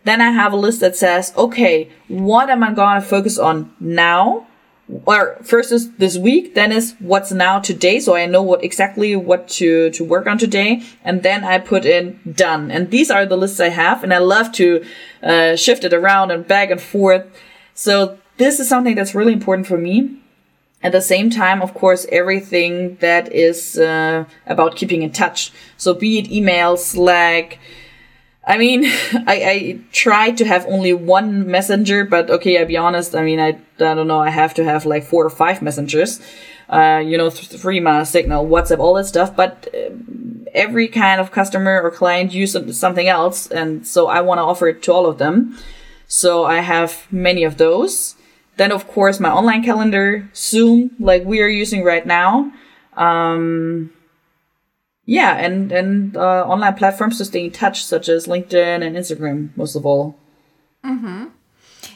Then 0.04 0.20
I 0.20 0.32
have 0.32 0.52
a 0.52 0.58
list 0.58 0.80
that 0.80 0.96
says, 0.96 1.32
okay, 1.38 1.92
what 2.08 2.50
am 2.50 2.64
I 2.64 2.74
going 2.74 3.00
to 3.00 3.08
focus 3.08 3.38
on 3.38 3.72
now? 3.80 4.48
Or 5.06 5.38
first 5.42 5.72
is 5.72 5.92
this 5.94 6.16
week, 6.18 6.54
then 6.54 6.72
is 6.72 6.94
what's 7.00 7.32
now 7.32 7.60
today. 7.60 8.00
So 8.00 8.16
I 8.16 8.28
know 8.28 8.44
what 8.44 8.64
exactly 8.64 9.16
what 9.16 9.48
to, 9.58 9.90
to 9.90 10.04
work 10.04 10.28
on 10.28 10.38
today. 10.38 10.84
And 11.04 11.24
then 11.24 11.44
I 11.44 11.58
put 11.58 11.86
in 11.86 12.20
done. 12.36 12.70
And 12.70 12.92
these 12.92 13.10
are 13.10 13.26
the 13.26 13.38
lists 13.38 13.60
I 13.60 13.70
have. 13.70 14.04
And 14.04 14.14
I 14.14 14.20
love 14.20 14.52
to 14.54 14.86
uh, 15.24 15.56
shift 15.56 15.84
it 15.84 15.94
around 15.94 16.30
and 16.32 16.48
back 16.48 16.70
and 16.70 16.80
forth. 16.80 17.26
So 17.74 18.20
this 18.38 18.60
is 18.60 18.70
something 18.70 18.96
that's 18.96 19.16
really 19.16 19.34
important 19.34 19.66
for 19.68 19.78
me. 19.78 20.20
at 20.86 20.92
the 20.92 21.02
same 21.02 21.32
time, 21.32 21.64
of 21.64 21.74
course, 21.74 22.06
everything 22.12 22.96
that 22.98 23.34
is 23.34 23.76
uh, 23.76 24.26
about 24.46 24.76
keeping 24.76 25.02
in 25.02 25.12
touch. 25.12 25.52
So 25.78 25.96
be 25.96 26.20
it 26.20 26.32
email, 26.32 26.78
Slack. 26.78 27.58
I 28.48 28.58
mean, 28.58 28.86
I, 29.14 29.24
I 29.28 29.80
try 29.92 30.32
to 30.32 30.46
have 30.46 30.66
only 30.68 30.94
one 30.94 31.50
messenger, 31.50 32.06
but 32.06 32.30
okay, 32.30 32.60
I'll 32.60 32.66
be 32.66 32.78
honest. 32.78 33.16
I 33.16 33.24
mean, 33.24 33.40
I, 33.40 33.50
I 33.50 33.94
don't 33.94 34.08
know. 34.08 34.20
I 34.20 34.30
have 34.30 34.54
to 34.56 34.64
have 34.64 34.86
like 34.86 35.04
four 35.04 35.26
or 35.26 35.30
five 35.30 35.62
messengers. 35.62 36.22
Uh, 36.70 37.02
you 37.06 37.18
know, 37.18 37.30
th- 37.30 37.50
Threema, 37.62 38.06
Signal, 38.08 38.48
WhatsApp, 38.48 38.80
all 38.80 38.96
that 38.96 39.06
stuff. 39.06 39.36
But 39.36 39.68
uh, 39.74 39.94
every 40.54 40.88
kind 40.88 41.22
of 41.22 41.32
customer 41.32 41.82
or 41.82 41.92
client 41.92 42.34
use 42.34 42.56
something 42.78 43.08
else, 43.08 43.48
and 43.48 43.86
so 43.86 44.08
I 44.08 44.22
want 44.22 44.40
to 44.40 44.44
offer 44.44 44.68
it 44.70 44.82
to 44.84 44.94
all 44.94 45.06
of 45.06 45.18
them. 45.18 45.58
So 46.08 46.46
I 46.46 46.58
have 46.60 47.08
many 47.12 47.44
of 47.44 47.58
those. 47.58 48.16
Then, 48.58 48.72
of 48.72 48.88
course, 48.88 49.20
my 49.20 49.30
online 49.30 49.64
calendar, 49.64 50.30
Zoom, 50.34 50.92
like 51.00 51.26
we 51.26 51.42
are 51.42 51.48
using 51.48 51.84
right 51.84 52.06
now. 52.06 52.52
Um, 52.96 53.92
yeah, 55.06 55.36
and 55.38 55.72
and 55.72 56.18
uh, 56.18 56.46
online 56.46 56.76
platforms 56.76 57.18
to 57.18 57.26
stay 57.26 57.46
in 57.46 57.52
touch, 57.52 57.84
such 57.84 58.10
as 58.10 58.28
LinkedIn 58.28 58.86
and 58.86 58.96
Instagram, 58.96 59.50
most 59.56 59.76
of 59.76 59.86
all. 59.86 60.18
Mm-hmm. 60.84 61.26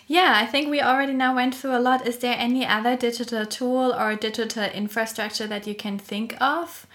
Yeah, 0.08 0.34
I 0.36 0.46
think 0.46 0.70
we 0.70 0.82
already 0.82 1.14
now 1.14 1.36
went 1.36 1.54
through 1.54 1.78
a 1.78 1.80
lot. 1.80 2.08
Is 2.08 2.18
there 2.18 2.36
any 2.38 2.66
other 2.66 2.96
digital 2.96 3.46
tool 3.46 3.94
or 3.94 4.16
digital 4.16 4.66
infrastructure 4.66 5.48
that 5.48 5.68
you 5.68 5.76
can 5.76 6.00
think 6.00 6.36
of? 6.42 6.88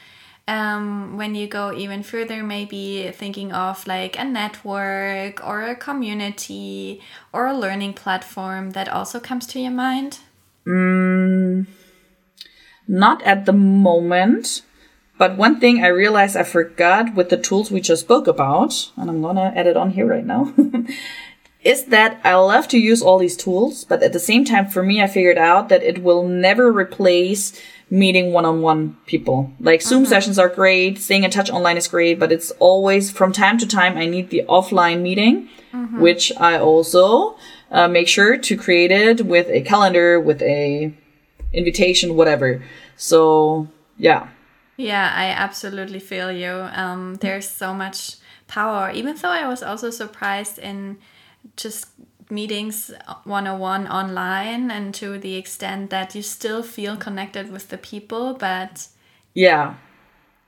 um, 0.47 1.17
when 1.17 1.35
you 1.35 1.47
go 1.47 1.73
even 1.73 2.03
further, 2.03 2.43
maybe 2.43 3.11
thinking 3.15 3.53
of 3.53 3.87
like 3.87 4.19
a 4.19 4.25
network 4.25 5.45
or 5.47 5.63
a 5.63 5.75
community 5.75 7.01
or 7.33 7.47
a 7.47 7.57
learning 7.57 7.95
platform 7.95 8.71
that 8.73 8.89
also 8.89 9.21
comes 9.21 9.47
to 9.49 9.61
your 9.61 9.71
mind? 9.71 10.19
Mm, 10.67 11.67
not 12.87 13.23
at 13.23 13.47
the 13.47 13.53
moment. 13.53 14.63
But 15.17 15.37
one 15.37 15.61
thing 15.61 15.83
I 15.83 15.89
realized 15.89 16.37
I 16.37 16.43
forgot 16.43 17.15
with 17.15 17.29
the 17.29 17.37
tools 17.37 17.71
we 17.71 17.81
just 17.81 18.03
spoke 18.03 18.27
about, 18.27 18.91
and 18.97 19.09
I'm 19.09 19.23
gonna 19.23 19.53
add 19.55 19.67
it 19.67 19.77
on 19.77 19.91
here 19.91 20.07
right 20.07 20.27
now, 20.27 20.53
is 21.65 21.85
that 21.87 22.21
I 22.25 22.35
love 22.35 22.69
to 22.69 22.79
use 22.79 23.01
all 23.01 23.19
these 23.19 23.37
tools, 23.37 23.85
but 23.85 24.03
at 24.03 24.13
the 24.13 24.19
same 24.19 24.45
time, 24.45 24.67
for 24.69 24.83
me, 24.83 25.01
I 25.01 25.07
figured 25.07 25.39
out 25.39 25.69
that 25.69 25.83
it 25.83 26.03
will 26.03 26.27
never 26.27 26.71
replace 26.73 27.59
meeting 27.91 28.33
one-on-one 28.33 28.97
people. 29.07 29.53
Like 29.61 29.83
Zoom 29.83 30.03
uh-huh. 30.03 30.11
sessions 30.11 30.39
are 30.39 30.49
great, 30.49 30.99
staying 30.99 31.25
in 31.25 31.31
touch 31.31 31.51
online 31.51 31.77
is 31.77 31.87
great, 31.87 32.19
but 32.19 32.33
it's 32.33 32.51
always 32.53 33.11
from 33.11 33.33
time 33.33 33.57
to 33.59 33.67
time 33.67 33.97
I 33.97 34.07
need 34.07 34.31
the 34.31 34.45
offline 34.49 35.01
meeting, 35.01 35.49
uh-huh. 35.73 35.99
which 35.99 36.33
I 36.39 36.59
also 36.59 37.37
uh, 37.71 37.89
make 37.89 38.09
sure 38.09 38.37
to 38.37 38.57
create 38.57 38.91
it 38.91 39.25
with 39.25 39.49
a 39.49 39.61
calendar, 39.61 40.19
with 40.19 40.43
a 40.43 40.93
invitation, 41.53 42.17
whatever. 42.17 42.65
So 42.97 43.69
yeah. 43.97 44.29
Yeah, 44.77 45.13
I 45.15 45.27
absolutely 45.27 46.01
feel 46.01 46.33
you. 46.33 46.51
Um, 46.51 47.15
there's 47.17 47.49
so 47.49 47.73
much 47.75 48.17
power. 48.49 48.91
Even 48.91 49.17
though 49.17 49.29
I 49.29 49.47
was 49.49 49.63
also 49.63 49.91
surprised 49.91 50.59
in 50.59 50.99
just 51.57 51.87
meetings 52.31 52.91
101 53.25 53.87
online 53.89 54.71
and 54.71 54.95
to 54.95 55.19
the 55.19 55.37
extent 55.37 55.91
that 55.91 56.15
you 56.15 56.23
still 56.23 56.63
feel 56.63 56.97
connected 56.97 57.53
with 57.53 57.69
the 57.69 57.79
people 57.79 58.35
but 58.35 58.89
yeah 59.35 59.75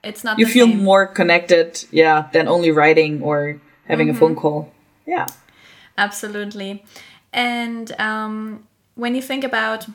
it's 0.02 0.24
not 0.24 0.38
you 0.38 0.46
feel 0.46 0.66
same. 0.66 0.82
more 0.82 1.06
connected 1.06 1.84
yeah 1.90 2.28
than 2.32 2.48
only 2.48 2.70
writing 2.70 3.22
or 3.22 3.60
having 3.84 4.08
mm-hmm. 4.08 4.16
a 4.16 4.20
phone 4.20 4.34
call 4.34 4.72
yeah 5.06 5.26
absolutely 5.98 6.82
and 7.32 7.92
um, 8.00 8.66
when 8.94 9.14
you 9.14 9.20
think 9.20 9.44
about 9.44 9.86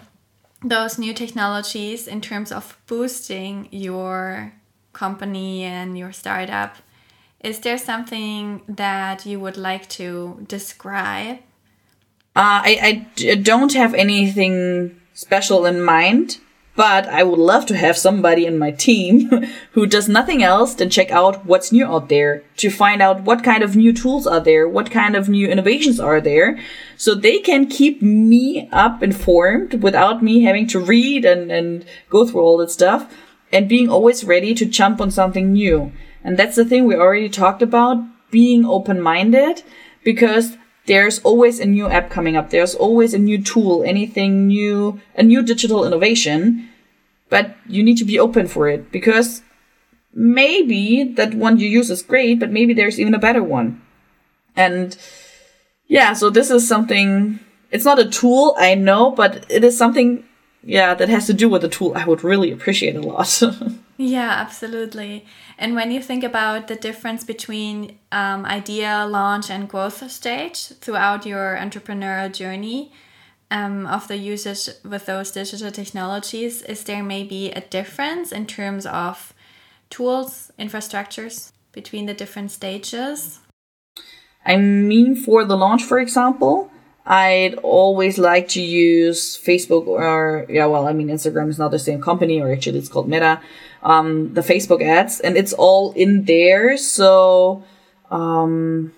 those 0.63 0.97
new 0.97 1.13
technologies 1.13 2.07
in 2.07 2.21
terms 2.21 2.51
of 2.51 2.77
boosting 2.87 3.67
your 3.71 4.53
company 4.93 5.63
and 5.63 5.97
your 5.97 6.11
startup. 6.11 6.75
Is 7.39 7.59
there 7.59 7.77
something 7.77 8.61
that 8.67 9.25
you 9.25 9.39
would 9.39 9.57
like 9.57 9.89
to 9.89 10.45
describe? 10.47 11.37
Uh, 12.35 12.61
I, 12.63 13.05
I 13.21 13.35
don't 13.35 13.73
have 13.73 13.93
anything 13.93 15.01
special 15.13 15.65
in 15.65 15.81
mind, 15.81 16.37
but 16.75 17.07
I 17.07 17.23
would 17.23 17.39
love 17.39 17.65
to 17.67 17.77
have 17.77 17.97
somebody 17.97 18.45
in 18.45 18.57
my 18.57 18.71
team 18.71 19.29
who 19.71 19.85
does 19.85 20.07
nothing 20.07 20.41
else 20.41 20.73
than 20.73 20.89
check 20.89 21.11
out 21.11 21.45
what's 21.45 21.71
new 21.71 21.85
out 21.85 22.09
there 22.09 22.43
to 22.57 22.69
find 22.69 23.01
out 23.01 23.23
what 23.23 23.43
kind 23.43 23.63
of 23.63 23.75
new 23.75 23.91
tools 23.91 24.25
are 24.25 24.39
there, 24.39 24.67
what 24.67 24.89
kind 24.89 25.15
of 25.15 25.27
new 25.27 25.47
innovations 25.47 25.99
are 25.99 26.21
there, 26.21 26.59
so 26.95 27.13
they 27.13 27.39
can 27.39 27.67
keep 27.67 28.01
me 28.01 28.69
up 28.71 29.03
informed 29.03 29.83
without 29.83 30.23
me 30.23 30.43
having 30.43 30.67
to 30.67 30.79
read 30.79 31.25
and, 31.25 31.51
and 31.51 31.85
go 32.09 32.25
through 32.25 32.41
all 32.41 32.57
that 32.57 32.71
stuff 32.71 33.13
and 33.51 33.67
being 33.67 33.89
always 33.89 34.23
ready 34.23 34.53
to 34.53 34.65
jump 34.65 35.01
on 35.01 35.11
something 35.11 35.51
new. 35.51 35.91
And 36.23 36.37
that's 36.37 36.55
the 36.55 36.65
thing 36.65 36.85
we 36.85 36.95
already 36.95 37.29
talked 37.29 37.61
about, 37.61 38.01
being 38.29 38.65
open-minded 38.65 39.63
because 40.03 40.55
there's 40.85 41.19
always 41.19 41.59
a 41.59 41.65
new 41.65 41.87
app 41.87 42.09
coming 42.09 42.35
up. 42.35 42.49
There's 42.49 42.75
always 42.75 43.13
a 43.13 43.19
new 43.19 43.41
tool, 43.41 43.83
anything 43.85 44.47
new, 44.47 44.99
a 45.15 45.23
new 45.23 45.43
digital 45.43 45.85
innovation. 45.85 46.69
But 47.29 47.55
you 47.67 47.83
need 47.83 47.97
to 47.97 48.05
be 48.05 48.19
open 48.19 48.47
for 48.47 48.67
it 48.67 48.91
because 48.91 49.41
maybe 50.13 51.03
that 51.03 51.33
one 51.33 51.59
you 51.59 51.67
use 51.67 51.89
is 51.89 52.01
great, 52.01 52.39
but 52.39 52.51
maybe 52.51 52.73
there's 52.73 52.99
even 52.99 53.13
a 53.13 53.19
better 53.19 53.43
one. 53.43 53.81
And 54.55 54.97
yeah, 55.87 56.13
so 56.13 56.29
this 56.29 56.51
is 56.51 56.67
something, 56.67 57.39
it's 57.69 57.85
not 57.85 57.99
a 57.99 58.09
tool, 58.09 58.55
I 58.57 58.75
know, 58.75 59.11
but 59.11 59.45
it 59.49 59.63
is 59.63 59.77
something, 59.77 60.25
yeah, 60.63 60.93
that 60.93 61.09
has 61.09 61.27
to 61.27 61.33
do 61.33 61.47
with 61.47 61.61
the 61.61 61.69
tool 61.69 61.93
I 61.95 62.05
would 62.05 62.23
really 62.23 62.51
appreciate 62.51 62.95
a 62.95 63.01
lot. 63.01 63.41
yeah, 63.97 64.29
absolutely. 64.31 65.25
And 65.61 65.75
when 65.75 65.91
you 65.91 66.01
think 66.01 66.23
about 66.23 66.67
the 66.67 66.75
difference 66.75 67.23
between 67.23 67.99
um, 68.11 68.47
idea, 68.47 69.05
launch, 69.07 69.51
and 69.51 69.69
growth 69.69 70.09
stage 70.09 70.69
throughout 70.81 71.23
your 71.23 71.55
entrepreneurial 71.55 72.33
journey 72.33 72.91
um, 73.51 73.85
of 73.85 74.07
the 74.07 74.17
usage 74.17 74.73
with 74.83 75.05
those 75.05 75.29
digital 75.29 75.69
technologies, 75.69 76.63
is 76.63 76.83
there 76.85 77.03
maybe 77.03 77.51
a 77.51 77.61
difference 77.61 78.31
in 78.31 78.47
terms 78.47 78.87
of 78.87 79.35
tools, 79.91 80.51
infrastructures 80.57 81.51
between 81.73 82.07
the 82.07 82.15
different 82.15 82.49
stages? 82.49 83.39
I 84.43 84.57
mean, 84.57 85.15
for 85.15 85.45
the 85.45 85.55
launch, 85.55 85.83
for 85.83 85.99
example, 85.99 86.71
I'd 87.05 87.53
always 87.61 88.17
like 88.17 88.47
to 88.49 88.61
use 88.61 89.37
Facebook 89.37 89.85
or, 89.85 90.47
yeah, 90.49 90.65
well, 90.65 90.87
I 90.87 90.93
mean, 90.93 91.09
Instagram 91.09 91.49
is 91.49 91.59
not 91.59 91.69
the 91.69 91.77
same 91.77 92.01
company, 92.01 92.41
or 92.41 92.51
actually 92.51 92.79
it's 92.79 92.89
called 92.89 93.07
Meta 93.07 93.39
um, 93.83 94.33
the 94.33 94.41
Facebook 94.41 94.81
ads, 94.83 95.19
and 95.19 95.37
it's 95.37 95.53
all 95.53 95.91
in 95.93 96.25
there. 96.25 96.77
So 96.77 97.63
um, 98.09 98.93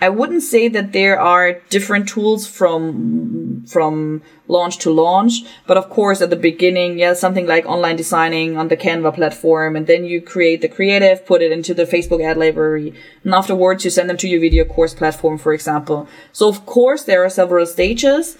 I 0.00 0.08
wouldn't 0.08 0.42
say 0.42 0.68
that 0.68 0.92
there 0.92 1.20
are 1.20 1.60
different 1.70 2.08
tools 2.08 2.46
from 2.46 3.64
from 3.66 4.22
launch 4.48 4.78
to 4.78 4.90
launch, 4.90 5.44
but 5.66 5.78
of 5.78 5.88
course 5.88 6.20
at 6.20 6.30
the 6.30 6.36
beginning, 6.36 6.98
yeah, 6.98 7.14
something 7.14 7.46
like 7.46 7.64
online 7.64 7.96
designing 7.96 8.58
on 8.58 8.68
the 8.68 8.76
Canva 8.76 9.14
platform, 9.14 9.76
and 9.76 9.86
then 9.86 10.04
you 10.04 10.20
create 10.20 10.60
the 10.60 10.68
creative, 10.68 11.24
put 11.24 11.40
it 11.40 11.52
into 11.52 11.72
the 11.72 11.84
Facebook 11.84 12.22
ad 12.22 12.36
library, 12.36 12.92
and 13.22 13.34
afterwards 13.34 13.84
you 13.84 13.90
send 13.90 14.10
them 14.10 14.18
to 14.18 14.28
your 14.28 14.40
video 14.40 14.64
course 14.64 14.94
platform, 14.94 15.38
for 15.38 15.54
example. 15.54 16.08
So 16.32 16.48
of 16.48 16.66
course 16.66 17.04
there 17.04 17.24
are 17.24 17.30
several 17.30 17.64
stages, 17.64 18.36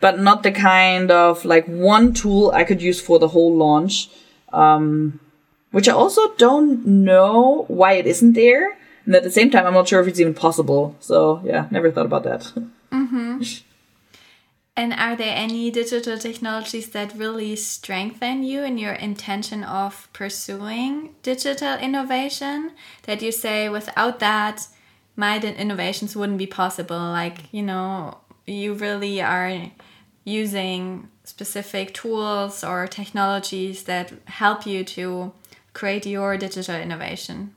but 0.00 0.18
not 0.18 0.42
the 0.42 0.52
kind 0.52 1.10
of 1.10 1.44
like 1.44 1.66
one 1.66 2.12
tool 2.12 2.50
I 2.50 2.64
could 2.64 2.82
use 2.82 3.00
for 3.00 3.18
the 3.18 3.28
whole 3.28 3.56
launch. 3.56 4.10
Um, 4.52 5.20
which 5.72 5.88
I 5.88 5.92
also 5.92 6.34
don't 6.36 6.86
know 6.86 7.64
why 7.68 7.92
it 7.94 8.06
isn't 8.06 8.34
there. 8.34 8.76
And 9.04 9.14
at 9.14 9.22
the 9.22 9.30
same 9.30 9.50
time, 9.50 9.66
I'm 9.66 9.74
not 9.74 9.88
sure 9.88 10.00
if 10.00 10.08
it's 10.08 10.20
even 10.20 10.34
possible. 10.34 10.96
So 11.00 11.40
yeah, 11.44 11.68
never 11.70 11.90
thought 11.90 12.06
about 12.06 12.24
that. 12.24 12.52
Mm-hmm. 12.92 13.42
and 14.76 14.92
are 14.94 15.16
there 15.16 15.34
any 15.36 15.70
digital 15.72 16.16
technologies 16.16 16.90
that 16.90 17.12
really 17.16 17.56
strengthen 17.56 18.44
you 18.44 18.62
in 18.62 18.78
your 18.78 18.92
intention 18.92 19.64
of 19.64 20.08
pursuing 20.12 21.14
digital 21.22 21.76
innovation? 21.78 22.72
That 23.02 23.22
you 23.22 23.32
say, 23.32 23.68
without 23.68 24.20
that, 24.20 24.68
my 25.16 25.38
innovations 25.40 26.14
wouldn't 26.14 26.38
be 26.38 26.46
possible. 26.46 26.96
Like, 26.96 27.52
you 27.52 27.62
know, 27.62 28.18
you 28.46 28.74
really 28.74 29.20
are 29.20 29.70
using 30.24 31.08
specific 31.24 31.92
tools 31.92 32.62
or 32.62 32.86
technologies 32.86 33.84
that 33.84 34.12
help 34.26 34.66
you 34.66 34.84
to 34.84 35.32
create 35.76 36.06
your 36.06 36.36
digital 36.36 36.74
innovation? 36.74 37.54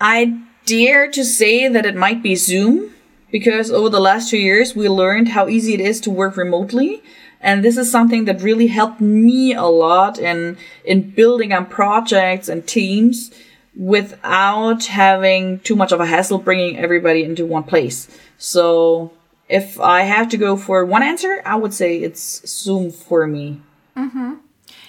I 0.00 0.40
dare 0.66 1.10
to 1.10 1.24
say 1.24 1.68
that 1.68 1.86
it 1.86 1.96
might 1.96 2.22
be 2.22 2.34
Zoom 2.34 2.92
because 3.30 3.70
over 3.70 3.88
the 3.88 4.00
last 4.00 4.30
two 4.30 4.38
years 4.38 4.74
we 4.74 4.88
learned 4.88 5.28
how 5.28 5.48
easy 5.48 5.74
it 5.74 5.80
is 5.80 6.00
to 6.02 6.10
work 6.10 6.36
remotely. 6.36 7.02
And 7.40 7.64
this 7.64 7.76
is 7.76 7.90
something 7.90 8.24
that 8.24 8.42
really 8.42 8.66
helped 8.66 9.00
me 9.00 9.54
a 9.54 9.66
lot 9.66 10.18
in, 10.18 10.58
in 10.84 11.10
building 11.10 11.52
on 11.52 11.66
projects 11.66 12.48
and 12.48 12.66
teams 12.66 13.30
without 13.76 14.86
having 14.86 15.60
too 15.60 15.76
much 15.76 15.92
of 15.92 16.00
a 16.00 16.06
hassle 16.06 16.38
bringing 16.38 16.76
everybody 16.76 17.22
into 17.22 17.46
one 17.46 17.62
place. 17.62 18.08
So 18.36 19.12
if 19.48 19.78
I 19.78 20.02
have 20.02 20.28
to 20.30 20.36
go 20.36 20.56
for 20.56 20.84
one 20.84 21.04
answer, 21.04 21.40
I 21.46 21.54
would 21.54 21.72
say 21.72 21.98
it's 21.98 22.42
Zoom 22.48 22.90
for 22.90 23.26
me. 23.28 23.62
Mm-hmm. 23.96 24.34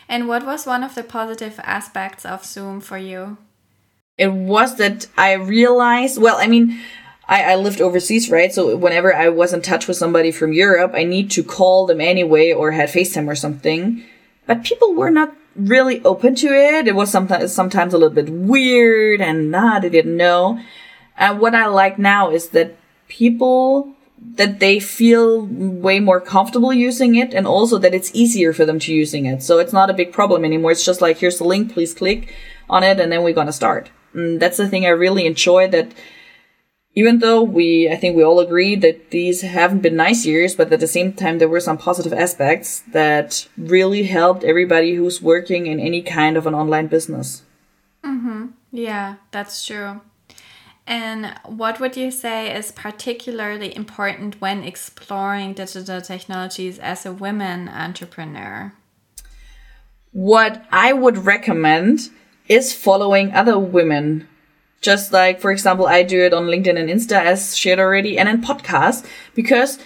And 0.10 0.28
what 0.28 0.44
was 0.44 0.66
one 0.66 0.84
of 0.84 0.96
the 0.96 1.04
positive 1.04 1.60
aspects 1.64 2.26
of 2.26 2.44
Zoom 2.44 2.82
for 2.82 2.98
you? 2.98 3.38
It 4.18 4.34
was 4.34 4.76
that 4.78 5.06
I 5.16 5.34
realized, 5.34 6.20
well, 6.20 6.38
I 6.40 6.48
mean, 6.48 6.82
I, 7.28 7.54
I 7.54 7.56
lived 7.56 7.80
overseas, 7.80 8.32
right? 8.32 8.52
So 8.52 8.76
whenever 8.76 9.16
I 9.16 9.30
was 9.30 9.54
in 9.54 9.62
touch 9.62 9.88
with 9.88 9.98
somebody 9.98 10.32
from 10.32 10.52
Europe, 10.52 10.94
I 10.96 11.04
need 11.04 11.30
to 11.32 11.44
call 11.44 11.86
them 11.86 12.02
anyway 12.02 12.52
or 12.52 12.72
had 12.72 12.90
FaceTime 12.90 13.28
or 13.28 13.36
something. 13.36 14.04
But 14.48 14.64
people 14.64 14.96
were 14.96 15.12
not 15.12 15.36
really 15.56 16.04
open 16.04 16.34
to 16.36 16.48
it. 16.48 16.88
It 16.88 16.96
was 16.96 17.12
sometimes 17.12 17.54
sometimes 17.54 17.94
a 17.94 18.00
little 18.00 18.16
bit 18.16 18.30
weird 18.30 19.22
and 19.22 19.52
nah, 19.52 19.80
they 19.80 19.90
didn't 19.90 20.18
know. 20.18 20.60
And 21.18 21.40
what 21.40 21.54
I 21.54 21.68
like 21.68 22.00
now 22.00 22.32
is 22.32 22.50
that 22.50 22.76
people 23.08 23.94
that 24.22 24.60
they 24.60 24.80
feel 24.80 25.46
way 25.46 26.00
more 26.00 26.22
comfortable 26.22 26.74
using 26.74 27.16
it 27.16 27.34
and 27.34 27.46
also 27.48 27.78
that 27.78 27.94
it's 27.94 28.14
easier 28.14 28.54
for 28.54 28.66
them 28.66 28.80
to 28.80 28.94
using 28.94 29.26
it. 29.26 29.44
So 29.44 29.60
it's 29.60 29.74
not 29.74 29.90
a 29.90 29.94
big 29.94 30.14
problem 30.14 30.46
anymore. 30.46 30.72
It's 30.72 30.86
just 30.86 31.02
like 31.02 31.18
here's 31.18 31.38
the 31.38 31.44
link, 31.44 31.74
please 31.74 31.94
click 31.94 32.34
on 32.70 32.84
it 32.84 33.00
and 33.00 33.12
then 33.12 33.24
we're 33.24 33.34
gonna 33.34 33.54
start. 33.54 33.90
And 34.14 34.40
that's 34.40 34.58
the 34.58 34.68
thing 34.68 34.86
I 34.86 34.90
really 34.90 35.26
enjoy 35.26 35.68
that 35.70 35.94
even 36.96 37.20
though 37.20 37.42
we, 37.42 37.90
I 37.90 37.96
think 37.96 38.16
we 38.16 38.24
all 38.24 38.40
agree 38.40 38.76
that 38.76 39.12
these 39.12 39.42
haven't 39.42 39.82
been 39.82 39.96
nice 39.96 40.26
years, 40.26 40.56
but 40.56 40.74
at 40.74 40.80
the 40.80 40.88
same 40.88 41.14
time, 41.14 41.38
there 41.38 41.48
were 41.48 41.60
some 41.60 41.78
positive 41.78 42.14
aspects 42.14 42.84
that 42.92 43.48
really 43.58 44.04
helped 44.04 44.44
everybody 44.44 44.96
who's 44.96 45.22
working 45.22 45.68
in 45.68 45.80
any 45.80 46.02
kind 46.02 46.36
of 46.36 46.48
an 46.48 46.56
online 46.56 46.88
business. 46.88 47.44
Mm-hmm. 48.04 48.48
Yeah, 48.72 49.16
that's 49.32 49.66
true. 49.66 50.02
And 50.90 51.36
what 51.46 51.80
would 51.80 51.96
you 51.96 52.10
say 52.10 52.52
is 52.54 52.72
particularly 52.72 53.76
important 53.76 54.42
when 54.42 54.64
exploring 54.64 55.54
digital 55.54 56.02
technologies 56.02 56.80
as 56.80 57.06
a 57.06 57.14
women 57.14 57.70
entrepreneur? 57.70 58.74
What 60.12 60.66
I 60.72 60.94
would 60.94 61.20
recommend 61.20 62.10
is 62.48 62.74
following 62.74 63.32
other 63.34 63.60
women 63.60 64.28
just 64.82 65.12
like, 65.12 65.40
for 65.40 65.52
example, 65.52 65.88
I 65.88 66.04
do 66.04 66.22
it 66.22 66.34
on 66.34 66.46
LinkedIn 66.46 66.80
and 66.80 66.90
Insta 66.90 67.22
as 67.22 67.56
shared 67.56 67.80
already 67.80 68.18
and 68.18 68.30
in 68.30 68.42
podcasts 68.42 69.06
because 69.36 69.78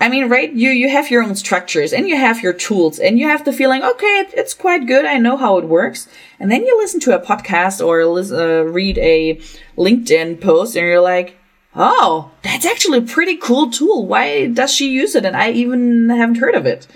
I 0.00 0.08
mean, 0.08 0.30
right? 0.30 0.50
You, 0.50 0.70
you 0.70 0.88
have 0.88 1.10
your 1.10 1.22
own 1.22 1.34
structures 1.34 1.92
and 1.92 2.08
you 2.08 2.16
have 2.16 2.42
your 2.42 2.54
tools 2.54 2.98
and 2.98 3.18
you 3.18 3.28
have 3.28 3.44
the 3.44 3.52
feeling, 3.52 3.82
okay, 3.82 4.20
it, 4.20 4.30
it's 4.32 4.54
quite 4.54 4.86
good. 4.86 5.04
I 5.04 5.18
know 5.18 5.36
how 5.36 5.58
it 5.58 5.66
works. 5.66 6.08
And 6.38 6.50
then 6.50 6.64
you 6.64 6.76
listen 6.78 7.00
to 7.00 7.14
a 7.14 7.24
podcast 7.24 7.86
or 7.86 8.00
uh, 8.00 8.62
read 8.62 8.96
a 8.96 9.36
LinkedIn 9.76 10.40
post 10.40 10.74
and 10.74 10.86
you're 10.86 11.02
like, 11.02 11.36
oh, 11.76 12.30
that's 12.42 12.64
actually 12.64 12.98
a 12.98 13.02
pretty 13.02 13.36
cool 13.36 13.70
tool. 13.70 14.06
Why 14.06 14.46
does 14.46 14.72
she 14.72 14.90
use 14.90 15.14
it? 15.14 15.26
And 15.26 15.36
I 15.36 15.50
even 15.50 16.08
haven't 16.08 16.38
heard 16.38 16.54
of 16.54 16.64
it. 16.64 16.86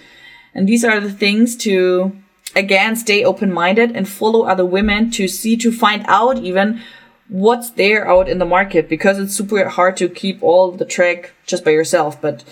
And 0.55 0.67
these 0.67 0.83
are 0.83 0.99
the 0.99 1.12
things 1.12 1.57
to, 1.57 2.17
again, 2.57 2.97
stay 2.97 3.23
open 3.23 3.53
minded 3.53 3.95
and 3.95 4.09
follow 4.09 4.45
other 4.45 4.64
women 4.64 5.11
to 5.12 5.29
see, 5.29 5.59
to 5.59 5.71
find 5.71 6.07
out 6.09 6.38
even 6.38 6.81
what's 7.29 7.71
there 7.71 8.09
out 8.09 8.29
in 8.29 8.38
the 8.38 8.45
market 8.45 8.88
because 8.88 9.19
it's 9.19 9.35
super 9.35 9.69
hard 9.69 9.97
to 9.99 10.09
keep 10.09 10.43
all 10.43 10.71
the 10.71 10.85
track 10.85 11.33
just 11.47 11.64
by 11.64 11.71
yourself. 11.71 12.21
But 12.21 12.45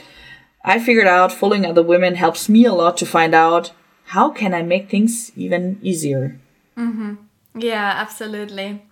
I 0.64 0.78
figured 0.78 1.06
out 1.06 1.32
following 1.32 1.66
other 1.66 1.82
women 1.82 2.14
helps 2.14 2.48
me 2.48 2.64
a 2.64 2.72
lot 2.72 2.96
to 2.98 3.06
find 3.06 3.34
out 3.34 3.72
how 4.06 4.30
can 4.30 4.54
I 4.54 4.62
make 4.62 4.90
things 4.90 5.32
even 5.36 5.78
easier. 5.82 6.38
Mm-hmm. 6.76 7.14
Yeah, 7.54 7.92
absolutely. 7.96 8.82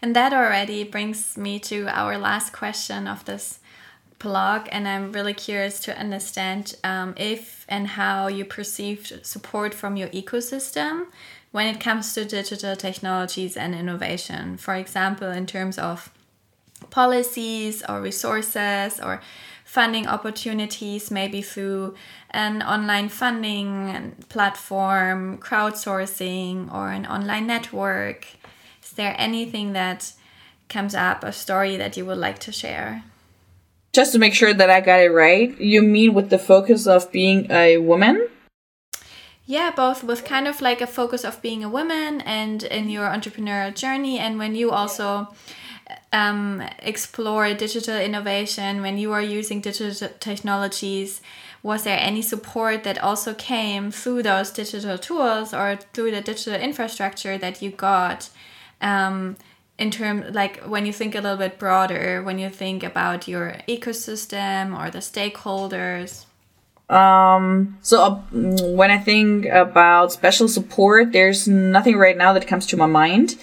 And 0.00 0.14
that 0.14 0.32
already 0.32 0.84
brings 0.84 1.36
me 1.36 1.58
to 1.60 1.88
our 1.88 2.16
last 2.16 2.52
question 2.52 3.06
of 3.06 3.24
this 3.24 3.58
blog, 4.18 4.68
and 4.72 4.88
I'm 4.88 5.12
really 5.12 5.34
curious 5.34 5.80
to 5.80 5.98
understand 5.98 6.76
um, 6.82 7.14
if 7.16 7.66
and 7.68 7.86
how 7.86 8.28
you 8.28 8.44
perceived 8.44 9.26
support 9.26 9.74
from 9.74 9.96
your 9.96 10.08
ecosystem 10.08 11.06
when 11.52 11.66
it 11.66 11.80
comes 11.80 12.12
to 12.14 12.24
digital 12.24 12.76
technologies 12.76 13.56
and 13.56 13.74
innovation. 13.74 14.56
For 14.56 14.74
example, 14.74 15.30
in 15.30 15.46
terms 15.46 15.78
of 15.78 16.10
policies 16.90 17.82
or 17.88 18.00
resources 18.00 19.00
or 19.00 19.20
funding 19.76 20.06
opportunities, 20.06 21.10
maybe 21.10 21.42
through 21.42 21.94
an 22.30 22.62
online 22.62 23.10
funding 23.10 24.14
platform, 24.30 25.36
crowdsourcing, 25.36 26.72
or 26.72 26.88
an 26.88 27.04
online 27.04 27.46
network. 27.46 28.26
Is 28.82 28.92
there 28.92 29.14
anything 29.18 29.74
that 29.74 30.14
comes 30.70 30.94
up, 30.94 31.22
a 31.22 31.30
story 31.30 31.76
that 31.76 31.94
you 31.94 32.06
would 32.06 32.16
like 32.16 32.38
to 32.46 32.52
share? 32.52 33.04
Just 33.92 34.12
to 34.12 34.18
make 34.18 34.32
sure 34.32 34.54
that 34.54 34.70
I 34.70 34.80
got 34.80 35.00
it 35.00 35.10
right, 35.10 35.52
you 35.60 35.82
mean 35.82 36.14
with 36.14 36.30
the 36.30 36.38
focus 36.38 36.86
of 36.86 37.12
being 37.12 37.50
a 37.50 37.76
woman? 37.76 38.16
Yeah, 39.44 39.72
both 39.76 40.02
with 40.02 40.24
kind 40.24 40.48
of 40.48 40.62
like 40.62 40.80
a 40.80 40.86
focus 40.86 41.22
of 41.22 41.42
being 41.42 41.62
a 41.62 41.68
woman 41.68 42.22
and 42.22 42.62
in 42.62 42.88
your 42.88 43.08
entrepreneurial 43.10 43.74
journey, 43.74 44.18
and 44.18 44.38
when 44.38 44.54
you 44.54 44.70
also 44.70 45.28
um, 46.16 46.62
explore 46.78 47.52
digital 47.54 47.98
innovation, 47.98 48.80
when 48.80 48.96
you 48.96 49.12
are 49.12 49.22
using 49.22 49.60
digital 49.60 50.08
technologies, 50.20 51.20
was 51.62 51.84
there 51.84 51.98
any 52.00 52.22
support 52.22 52.84
that 52.84 52.98
also 52.98 53.34
came 53.34 53.90
through 53.90 54.22
those 54.22 54.50
digital 54.50 54.96
tools 54.96 55.52
or 55.52 55.78
through 55.92 56.12
the 56.12 56.20
digital 56.20 56.54
infrastructure 56.54 57.36
that 57.38 57.60
you 57.60 57.70
got? 57.70 58.30
Um, 58.80 59.36
in 59.78 59.90
terms 59.90 60.34
like 60.34 60.62
when 60.62 60.86
you 60.86 60.92
think 60.92 61.14
a 61.14 61.20
little 61.20 61.36
bit 61.36 61.58
broader 61.58 62.22
when 62.22 62.38
you 62.38 62.48
think 62.48 62.82
about 62.82 63.28
your 63.28 63.56
ecosystem 63.68 64.78
or 64.78 64.90
the 64.90 65.00
stakeholders 65.00 66.24
um, 66.88 67.76
so 67.82 68.02
uh, 68.02 68.14
when 68.32 68.90
I 68.90 68.98
think 68.98 69.46
about 69.46 70.12
special 70.12 70.46
support, 70.46 71.10
there's 71.10 71.48
nothing 71.48 71.96
right 71.96 72.16
now 72.16 72.32
that 72.32 72.46
comes 72.46 72.64
to 72.66 72.76
my 72.76 72.86
mind. 72.86 73.34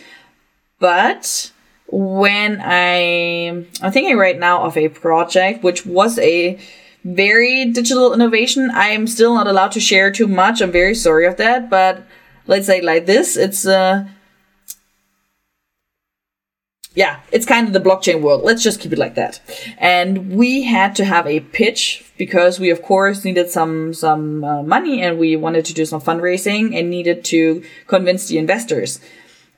But 0.79 1.51
when 1.95 2.59
I, 2.59 3.65
I'm 3.81 3.91
thinking 3.91 4.17
right 4.17 4.39
now 4.39 4.63
of 4.63 4.75
a 4.75 4.89
project 4.89 5.63
which 5.63 5.85
was 5.85 6.17
a 6.17 6.59
very 7.03 7.65
digital 7.65 8.13
innovation. 8.13 8.71
I'm 8.73 9.05
still 9.05 9.35
not 9.35 9.45
allowed 9.45 9.73
to 9.73 9.79
share 9.79 10.11
too 10.11 10.27
much. 10.27 10.59
I'm 10.61 10.71
very 10.71 10.95
sorry 10.95 11.27
of 11.27 11.37
that. 11.37 11.69
But 11.69 12.03
let's 12.47 12.65
say 12.65 12.81
like 12.81 13.05
this, 13.05 13.37
it's 13.37 13.67
uh, 13.67 14.07
yeah, 16.95 17.19
it's 17.31 17.45
kind 17.45 17.67
of 17.67 17.73
the 17.73 17.79
blockchain 17.79 18.21
world. 18.21 18.43
Let's 18.43 18.63
just 18.63 18.79
keep 18.79 18.93
it 18.93 18.99
like 18.99 19.13
that. 19.15 19.39
And 19.77 20.31
we 20.31 20.63
had 20.63 20.95
to 20.95 21.05
have 21.05 21.27
a 21.27 21.41
pitch 21.41 22.11
because 22.17 22.59
we, 22.59 22.71
of 22.71 22.81
course, 22.81 23.23
needed 23.23 23.51
some 23.51 23.93
some 23.93 24.43
uh, 24.43 24.63
money 24.63 25.03
and 25.03 25.19
we 25.19 25.35
wanted 25.35 25.65
to 25.65 25.73
do 25.75 25.85
some 25.85 26.01
fundraising 26.01 26.75
and 26.75 26.89
needed 26.89 27.23
to 27.25 27.63
convince 27.85 28.27
the 28.27 28.39
investors. 28.39 28.99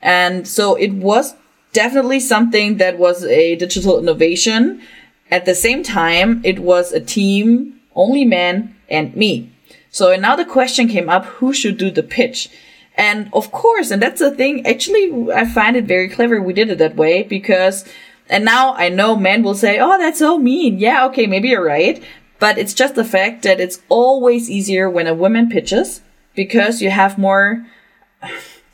And 0.02 0.46
so 0.46 0.74
it 0.74 0.92
was 0.92 1.34
definitely 1.72 2.20
something 2.20 2.76
that 2.78 2.98
was 2.98 3.24
a 3.24 3.56
digital 3.56 3.98
innovation. 3.98 4.82
At 5.30 5.44
the 5.44 5.54
same 5.54 5.82
time, 5.82 6.40
it 6.44 6.60
was 6.60 6.92
a 6.92 7.00
team, 7.00 7.80
only 7.94 8.24
men 8.24 8.76
and 8.88 9.14
me. 9.16 9.50
So 9.90 10.14
now 10.16 10.36
the 10.36 10.44
question 10.44 10.88
came 10.88 11.08
up: 11.08 11.24
who 11.24 11.52
should 11.52 11.78
do 11.78 11.90
the 11.90 12.02
pitch? 12.02 12.48
And 12.96 13.28
of 13.32 13.52
course, 13.52 13.90
and 13.90 14.00
that's 14.00 14.20
the 14.20 14.30
thing, 14.30 14.66
actually, 14.66 15.30
I 15.30 15.44
find 15.44 15.76
it 15.76 15.84
very 15.84 16.08
clever 16.08 16.40
we 16.40 16.54
did 16.54 16.70
it 16.70 16.78
that 16.78 16.96
way 16.96 17.24
because, 17.24 17.84
and 18.28 18.44
now 18.44 18.72
I 18.74 18.88
know 18.88 19.16
men 19.16 19.42
will 19.42 19.54
say, 19.54 19.78
oh, 19.78 19.98
that's 19.98 20.18
so 20.18 20.38
mean. 20.38 20.78
Yeah, 20.78 21.04
okay, 21.06 21.26
maybe 21.26 21.48
you're 21.48 21.64
right. 21.64 22.02
But 22.38 22.58
it's 22.58 22.74
just 22.74 22.94
the 22.94 23.04
fact 23.04 23.42
that 23.42 23.60
it's 23.60 23.80
always 23.88 24.50
easier 24.50 24.88
when 24.88 25.06
a 25.06 25.14
woman 25.14 25.50
pitches 25.50 26.00
because 26.34 26.80
you 26.80 26.90
have 26.90 27.18
more, 27.18 27.66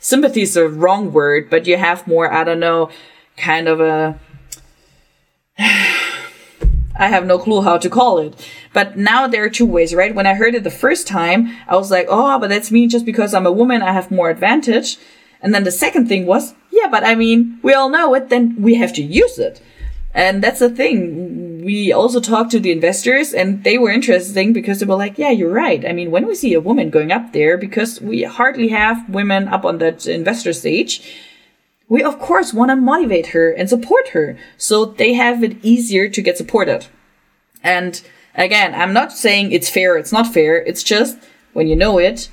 sympathy 0.03 0.41
is 0.41 0.53
the 0.53 0.67
wrong 0.67 1.11
word, 1.11 1.49
but 1.49 1.65
you 1.65 1.77
have 1.77 2.05
more, 2.05 2.31
I 2.31 2.43
don't 2.43 2.59
know, 2.59 2.89
kind 3.37 3.67
of 3.67 3.79
a, 3.79 4.19
I 6.95 7.07
have 7.07 7.25
no 7.25 7.39
clue 7.39 7.61
how 7.61 7.77
to 7.77 7.89
call 7.89 8.19
it. 8.19 8.47
But 8.73 8.97
now 8.97 9.27
there 9.27 9.43
are 9.43 9.49
two 9.49 9.65
ways, 9.65 9.95
right? 9.95 10.13
When 10.13 10.27
I 10.27 10.35
heard 10.35 10.53
it 10.53 10.63
the 10.63 10.69
first 10.69 11.07
time, 11.07 11.55
I 11.67 11.75
was 11.75 11.89
like, 11.89 12.05
oh, 12.09 12.37
but 12.37 12.49
that's 12.49 12.69
me 12.69 12.85
just 12.85 13.05
because 13.05 13.33
I'm 13.33 13.47
a 13.47 13.51
woman, 13.51 13.81
I 13.81 13.93
have 13.93 14.11
more 14.11 14.29
advantage. 14.29 14.97
And 15.41 15.53
then 15.53 15.63
the 15.63 15.71
second 15.71 16.07
thing 16.07 16.25
was, 16.25 16.53
yeah, 16.69 16.87
but 16.89 17.03
I 17.03 17.15
mean, 17.15 17.59
we 17.63 17.73
all 17.73 17.89
know 17.89 18.13
it, 18.13 18.29
then 18.29 18.61
we 18.61 18.75
have 18.75 18.93
to 18.93 19.03
use 19.03 19.39
it. 19.39 19.61
And 20.13 20.43
that's 20.43 20.59
the 20.59 20.69
thing. 20.69 21.42
We 21.63 21.93
also 21.93 22.19
talked 22.19 22.51
to 22.51 22.59
the 22.59 22.71
investors 22.71 23.33
and 23.33 23.63
they 23.63 23.77
were 23.77 23.89
interesting 23.89 24.53
because 24.53 24.79
they 24.79 24.85
were 24.85 24.95
like, 24.95 25.17
yeah, 25.17 25.29
you're 25.29 25.53
right. 25.53 25.85
I 25.85 25.93
mean, 25.93 26.11
when 26.11 26.27
we 26.27 26.35
see 26.35 26.53
a 26.53 26.61
woman 26.61 26.89
going 26.89 27.11
up 27.11 27.31
there, 27.33 27.57
because 27.57 28.01
we 28.01 28.23
hardly 28.23 28.69
have 28.69 29.09
women 29.09 29.47
up 29.47 29.63
on 29.63 29.77
that 29.77 30.05
investor 30.05 30.53
stage, 30.53 31.01
we 31.87 32.03
of 32.03 32.19
course 32.19 32.53
want 32.53 32.69
to 32.71 32.75
motivate 32.75 33.27
her 33.27 33.51
and 33.51 33.69
support 33.69 34.09
her 34.09 34.37
so 34.57 34.85
they 34.85 35.13
have 35.13 35.43
it 35.43 35.57
easier 35.63 36.09
to 36.09 36.21
get 36.21 36.37
supported. 36.37 36.87
And 37.63 38.01
again, 38.35 38.73
I'm 38.75 38.93
not 38.93 39.11
saying 39.13 39.51
it's 39.51 39.69
fair, 39.69 39.97
it's 39.97 40.11
not 40.11 40.33
fair. 40.33 40.57
It's 40.57 40.83
just 40.83 41.17
when 41.53 41.67
you 41.67 41.75
know 41.75 41.97
it, 41.97 42.29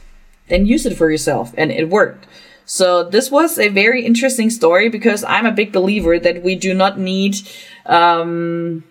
then 0.49 0.67
use 0.67 0.87
it 0.87 0.97
for 0.97 1.11
yourself. 1.11 1.55
And 1.57 1.71
it 1.71 1.89
worked. 1.89 2.27
So 2.65 3.03
this 3.03 3.31
was 3.31 3.59
a 3.59 3.69
very 3.69 4.05
interesting 4.07 4.49
story 4.49 4.89
because 4.89 5.25
I'm 5.25 5.45
a 5.45 5.53
big 5.53 5.73
believer 5.73 6.19
that 6.21 6.43
we 6.43 6.55
do 6.55 6.73
not 6.73 6.99
need, 6.99 7.37
um, 7.85 8.85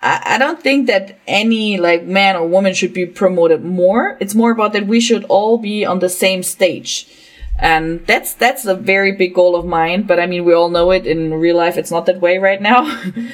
I, 0.00 0.22
I 0.34 0.38
don't 0.38 0.62
think 0.62 0.86
that 0.86 1.18
any 1.26 1.78
like 1.78 2.04
man 2.04 2.36
or 2.36 2.46
woman 2.46 2.74
should 2.74 2.92
be 2.92 3.06
promoted 3.06 3.64
more. 3.64 4.16
It's 4.20 4.34
more 4.34 4.50
about 4.50 4.72
that 4.72 4.86
we 4.86 5.00
should 5.00 5.24
all 5.24 5.58
be 5.58 5.84
on 5.84 5.98
the 5.98 6.08
same 6.08 6.42
stage. 6.42 7.06
And 7.58 8.06
that's 8.06 8.34
that's 8.34 8.66
a 8.66 8.74
very 8.74 9.12
big 9.12 9.34
goal 9.34 9.56
of 9.56 9.66
mine, 9.66 10.02
but 10.02 10.20
I 10.20 10.26
mean 10.26 10.44
we 10.44 10.54
all 10.54 10.68
know 10.68 10.90
it 10.92 11.06
in 11.06 11.34
real 11.34 11.56
life 11.56 11.76
it's 11.76 11.90
not 11.90 12.06
that 12.06 12.20
way 12.20 12.38
right 12.38 12.62
now. 12.62 12.86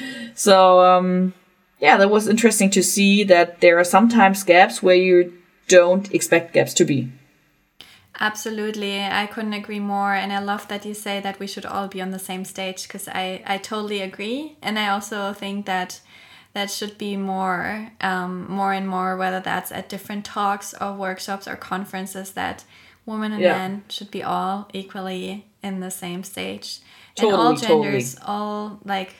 so 0.35 0.81
um 0.81 1.33
yeah, 1.79 1.97
that 1.97 2.09
was 2.09 2.27
interesting 2.27 2.69
to 2.71 2.81
see 2.81 3.23
that 3.25 3.61
there 3.61 3.77
are 3.77 3.83
sometimes 3.83 4.43
gaps 4.43 4.81
where 4.81 4.95
you 4.95 5.33
don't 5.67 6.11
expect 6.13 6.53
gaps 6.53 6.73
to 6.75 6.85
be. 6.85 7.09
Absolutely. 8.19 9.03
I 9.03 9.25
couldn't 9.27 9.53
agree 9.53 9.79
more. 9.79 10.13
And 10.13 10.31
I 10.31 10.39
love 10.39 10.67
that 10.69 10.85
you 10.85 10.93
say 10.93 11.19
that 11.19 11.39
we 11.39 11.47
should 11.47 11.65
all 11.65 11.87
be 11.87 12.01
on 12.01 12.11
the 12.11 12.19
same 12.19 12.45
stage 12.45 12.83
because 12.83 13.07
I, 13.09 13.43
I 13.45 13.57
totally 13.57 14.01
agree. 14.01 14.55
And 14.61 14.79
I 14.79 14.87
also 14.89 15.33
think 15.33 15.65
that 15.65 15.99
that 16.55 16.71
should 16.71 16.97
be 16.97 17.17
more, 17.17 17.91
um, 17.99 18.49
more 18.49 18.71
and 18.71 18.87
more, 18.87 19.17
whether 19.17 19.41
that's 19.41 19.73
at 19.73 19.89
different 19.89 20.23
talks 20.23 20.73
or 20.79 20.93
workshops 20.93 21.49
or 21.49 21.57
conferences, 21.57 22.31
that 22.31 22.63
women 23.05 23.33
and 23.33 23.41
yeah. 23.41 23.57
men 23.57 23.83
should 23.89 24.09
be 24.09 24.23
all 24.23 24.69
equally 24.71 25.45
in 25.61 25.81
the 25.81 25.91
same 25.91 26.23
stage. 26.23 26.79
Totally, 27.15 27.33
and 27.33 27.41
all 27.41 27.55
genders, 27.55 28.15
totally. 28.15 28.33
all 28.33 28.79
like 28.85 29.13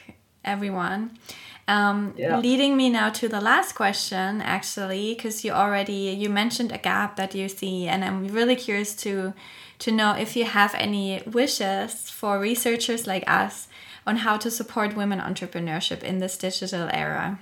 everyone. 0.46 1.20
Um, 1.68 2.14
yeah. 2.16 2.40
Leading 2.40 2.78
me 2.78 2.90
now 2.90 3.10
to 3.10 3.28
the 3.28 3.42
last 3.42 3.76
question, 3.76 4.42
actually, 4.42 5.14
because 5.14 5.44
you 5.44 5.52
already 5.52 6.16
you 6.18 6.30
mentioned 6.30 6.72
a 6.72 6.78
gap 6.78 7.18
that 7.18 7.36
you 7.36 7.50
see, 7.50 7.86
and 7.86 8.06
I'm 8.06 8.30
really 8.30 8.56
curious 8.56 8.96
to 9.04 9.34
to 9.80 9.92
know 9.92 10.14
if 10.14 10.38
you 10.38 10.46
have 10.46 10.74
any 10.76 11.22
wishes 11.26 12.10
for 12.10 12.40
researchers 12.40 13.06
like 13.06 13.26
us 13.28 13.68
on 14.06 14.18
how 14.18 14.38
to 14.38 14.52
support 14.52 14.96
women 14.96 15.20
entrepreneurship 15.20 16.04
in 16.04 16.20
this 16.20 16.38
digital 16.38 16.90
era. 16.92 17.40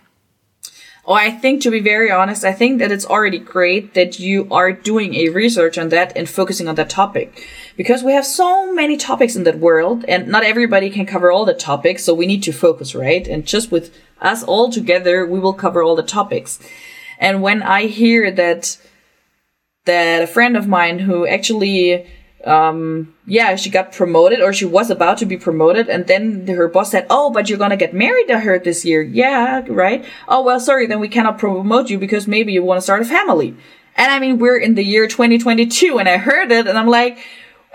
Oh, 1.06 1.13
I 1.13 1.32
think 1.32 1.62
to 1.62 1.71
be 1.71 1.82
very 1.82 2.10
honest, 2.10 2.45
I 2.45 2.54
think 2.54 2.80
that 2.80 2.91
it's 2.91 3.06
already 3.06 3.38
great 3.38 3.93
that 3.93 4.19
you 4.19 4.47
are 4.49 4.71
doing 4.71 5.15
a 5.15 5.30
research 5.30 5.78
on 5.78 5.89
that 5.89 6.15
and 6.15 6.30
focusing 6.30 6.69
on 6.69 6.76
that 6.76 6.89
topic. 6.89 7.45
Because 7.76 8.04
we 8.04 8.13
have 8.13 8.26
so 8.26 8.73
many 8.73 8.95
topics 8.95 9.36
in 9.36 9.43
that 9.43 9.60
world 9.60 10.06
and 10.08 10.30
not 10.30 10.45
everybody 10.45 10.89
can 10.89 11.06
cover 11.06 11.30
all 11.30 11.43
the 11.43 11.54
topics, 11.54 12.06
so 12.06 12.13
we 12.13 12.26
need 12.26 12.41
to 12.43 12.54
focus, 12.54 12.95
right? 12.95 13.28
And 13.28 13.45
just 13.45 13.69
with 13.69 13.93
us 14.21 14.43
all 14.43 14.71
together, 14.71 15.26
we 15.26 15.41
will 15.41 15.54
cover 15.54 15.84
all 15.84 15.97
the 15.97 16.04
topics. 16.04 16.58
And 17.19 17.41
when 17.41 17.62
I 17.62 17.88
hear 17.88 18.32
that 18.32 18.78
that 19.86 20.23
a 20.23 20.28
friend 20.28 20.56
of 20.56 20.67
mine 20.67 20.99
who 20.99 21.28
actually 21.28 22.08
um, 22.46 23.14
yeah, 23.26 23.56
she 23.56 23.70
got 23.70 23.92
promoted 23.92 24.42
or 24.42 24.52
she 24.54 24.66
was 24.66 24.90
about 24.90 25.18
to 25.20 25.26
be 25.26 25.38
promoted. 25.38 25.90
And 25.90 26.08
then 26.08 26.48
her 26.48 26.68
boss 26.68 26.92
said, 26.92 27.08
Oh, 27.10 27.30
but 27.32 27.50
you're 27.50 27.58
going 27.58 27.70
to 27.70 27.78
get 27.78 27.94
married, 27.94 28.28
to 28.28 28.40
her 28.40 28.60
this 28.60 28.86
year. 28.86 29.02
Yeah, 29.02 29.64
right. 29.68 30.06
Oh, 30.28 30.44
well, 30.44 30.60
sorry. 30.60 30.88
Then 30.88 31.00
we 31.00 31.08
cannot 31.08 31.38
promote 31.38 31.90
you 31.90 31.98
because 31.98 32.28
maybe 32.28 32.54
you 32.54 32.64
want 32.64 32.78
to 32.78 32.82
start 32.82 33.02
a 33.02 33.06
family. 33.06 33.56
And 33.96 34.12
I 34.12 34.20
mean, 34.20 34.40
we're 34.40 34.58
in 34.58 34.76
the 34.76 34.84
year 34.84 35.08
2022 35.08 36.00
and 36.00 36.10
I 36.10 36.18
heard 36.18 36.52
it 36.52 36.68
and 36.68 36.78
I'm 36.78 36.88
like, 36.88 37.20